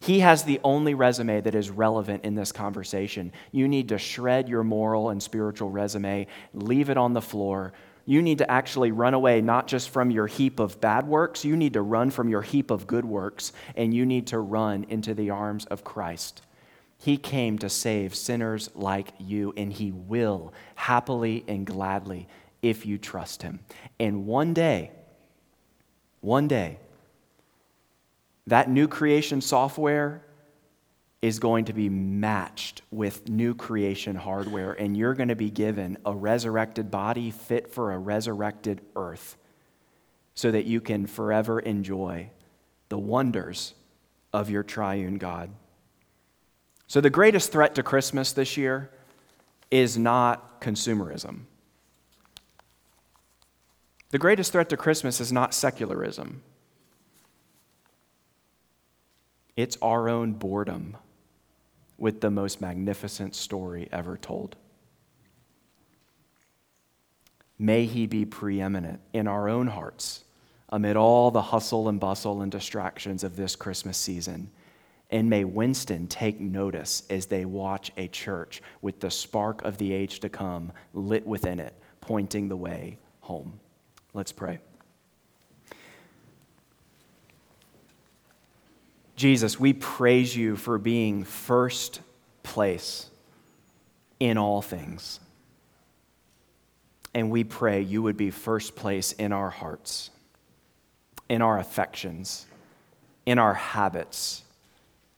he 0.00 0.20
has 0.20 0.42
the 0.42 0.58
only 0.64 0.94
resume 0.94 1.42
that 1.42 1.54
is 1.54 1.70
relevant 1.70 2.24
in 2.24 2.34
this 2.34 2.50
conversation. 2.50 3.30
You 3.52 3.68
need 3.68 3.90
to 3.90 3.98
shred 3.98 4.48
your 4.48 4.64
moral 4.64 5.10
and 5.10 5.22
spiritual 5.22 5.70
resume, 5.70 6.26
leave 6.54 6.90
it 6.90 6.96
on 6.96 7.12
the 7.12 7.20
floor, 7.20 7.72
you 8.04 8.22
need 8.22 8.38
to 8.38 8.50
actually 8.50 8.90
run 8.90 9.14
away 9.14 9.40
not 9.40 9.66
just 9.68 9.90
from 9.90 10.10
your 10.10 10.26
heap 10.26 10.58
of 10.58 10.80
bad 10.80 11.06
works, 11.06 11.44
you 11.44 11.56
need 11.56 11.74
to 11.74 11.82
run 11.82 12.10
from 12.10 12.28
your 12.28 12.42
heap 12.42 12.70
of 12.70 12.86
good 12.86 13.04
works, 13.04 13.52
and 13.76 13.94
you 13.94 14.04
need 14.04 14.26
to 14.28 14.38
run 14.38 14.84
into 14.88 15.14
the 15.14 15.30
arms 15.30 15.64
of 15.66 15.84
Christ. 15.84 16.42
He 16.98 17.16
came 17.16 17.58
to 17.58 17.68
save 17.68 18.14
sinners 18.14 18.70
like 18.74 19.12
you, 19.18 19.52
and 19.56 19.72
He 19.72 19.92
will 19.92 20.52
happily 20.74 21.44
and 21.48 21.66
gladly 21.66 22.28
if 22.60 22.86
you 22.86 22.98
trust 22.98 23.42
Him. 23.42 23.60
And 23.98 24.26
one 24.26 24.54
day, 24.54 24.90
one 26.20 26.48
day, 26.48 26.78
that 28.46 28.68
new 28.68 28.88
creation 28.88 29.40
software 29.40 30.24
is 31.22 31.38
going 31.38 31.64
to 31.66 31.72
be 31.72 31.88
matched 31.88 32.82
with 32.90 33.28
new 33.28 33.54
creation 33.54 34.16
hardware, 34.16 34.72
and 34.72 34.96
you're 34.96 35.14
going 35.14 35.28
to 35.28 35.36
be 35.36 35.50
given 35.50 35.96
a 36.04 36.12
resurrected 36.12 36.90
body 36.90 37.30
fit 37.30 37.72
for 37.72 37.92
a 37.92 37.98
resurrected 37.98 38.80
earth 38.96 39.36
so 40.34 40.50
that 40.50 40.64
you 40.64 40.80
can 40.80 41.06
forever 41.06 41.60
enjoy 41.60 42.28
the 42.88 42.98
wonders 42.98 43.74
of 44.32 44.50
your 44.50 44.64
triune 44.64 45.14
God. 45.14 45.50
So, 46.88 47.00
the 47.00 47.10
greatest 47.10 47.52
threat 47.52 47.76
to 47.76 47.84
Christmas 47.84 48.32
this 48.32 48.56
year 48.56 48.90
is 49.70 49.96
not 49.96 50.60
consumerism. 50.60 51.42
The 54.10 54.18
greatest 54.18 54.52
threat 54.52 54.68
to 54.70 54.76
Christmas 54.76 55.20
is 55.20 55.32
not 55.32 55.54
secularism, 55.54 56.42
it's 59.56 59.78
our 59.80 60.08
own 60.08 60.32
boredom 60.32 60.96
with 62.02 62.20
the 62.20 62.32
most 62.32 62.60
magnificent 62.60 63.32
story 63.32 63.88
ever 63.92 64.16
told. 64.16 64.56
May 67.60 67.84
he 67.84 68.08
be 68.08 68.24
preeminent 68.24 68.98
in 69.12 69.28
our 69.28 69.48
own 69.48 69.68
hearts 69.68 70.24
amid 70.68 70.96
all 70.96 71.30
the 71.30 71.40
hustle 71.40 71.88
and 71.88 72.00
bustle 72.00 72.42
and 72.42 72.50
distractions 72.50 73.22
of 73.22 73.36
this 73.36 73.54
Christmas 73.54 73.96
season. 73.96 74.50
And 75.10 75.30
may 75.30 75.44
Winston 75.44 76.08
take 76.08 76.40
notice 76.40 77.04
as 77.08 77.26
they 77.26 77.44
watch 77.44 77.92
a 77.96 78.08
church 78.08 78.62
with 78.80 78.98
the 78.98 79.10
spark 79.10 79.62
of 79.62 79.78
the 79.78 79.92
age 79.92 80.18
to 80.20 80.28
come 80.28 80.72
lit 80.94 81.24
within 81.24 81.60
it, 81.60 81.74
pointing 82.00 82.48
the 82.48 82.56
way 82.56 82.98
home. 83.20 83.60
Let's 84.12 84.32
pray. 84.32 84.58
Jesus, 89.16 89.60
we 89.60 89.72
praise 89.72 90.36
you 90.36 90.56
for 90.56 90.78
being 90.78 91.24
first 91.24 92.00
place 92.42 93.10
in 94.18 94.38
all 94.38 94.62
things. 94.62 95.20
And 97.14 97.30
we 97.30 97.44
pray 97.44 97.82
you 97.82 98.02
would 98.02 98.16
be 98.16 98.30
first 98.30 98.74
place 98.74 99.12
in 99.12 99.32
our 99.32 99.50
hearts, 99.50 100.10
in 101.28 101.42
our 101.42 101.58
affections, 101.58 102.46
in 103.26 103.38
our 103.38 103.54
habits, 103.54 104.44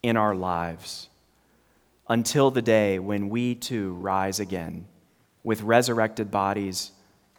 in 0.03 0.17
our 0.17 0.35
lives, 0.35 1.09
until 2.09 2.51
the 2.51 2.61
day 2.61 2.99
when 2.99 3.29
we 3.29 3.55
too 3.55 3.93
rise 3.93 4.39
again 4.39 4.85
with 5.43 5.61
resurrected 5.61 6.29
bodies 6.29 6.91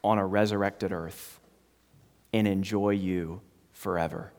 on 0.03 0.19
a 0.19 0.27
resurrected 0.27 0.93
earth 0.93 1.39
and 2.33 2.49
enjoy 2.49 2.91
you 2.91 3.41
forever. 3.73 4.33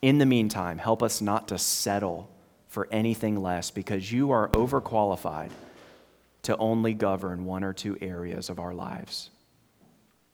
In 0.00 0.18
the 0.18 0.26
meantime, 0.26 0.78
help 0.78 1.02
us 1.02 1.20
not 1.20 1.48
to 1.48 1.58
settle 1.58 2.30
for 2.68 2.86
anything 2.92 3.42
less 3.42 3.70
because 3.70 4.12
you 4.12 4.30
are 4.30 4.48
overqualified 4.50 5.50
to 6.42 6.56
only 6.56 6.94
govern 6.94 7.44
one 7.44 7.64
or 7.64 7.72
two 7.72 7.98
areas 8.00 8.48
of 8.48 8.60
our 8.60 8.72
lives. 8.72 9.30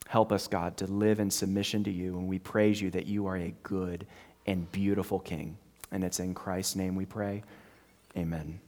Help 0.06 0.32
us, 0.32 0.46
God, 0.48 0.76
to 0.76 0.86
live 0.86 1.18
in 1.18 1.30
submission 1.30 1.82
to 1.84 1.90
you, 1.90 2.18
and 2.18 2.28
we 2.28 2.38
praise 2.38 2.80
you 2.80 2.90
that 2.90 3.06
you 3.06 3.26
are 3.26 3.36
a 3.36 3.54
good 3.62 4.06
and 4.46 4.70
beautiful 4.70 5.18
King. 5.18 5.56
And 5.90 6.04
it's 6.04 6.20
in 6.20 6.34
Christ's 6.34 6.76
name 6.76 6.94
we 6.94 7.06
pray. 7.06 7.42
Amen. 8.16 8.60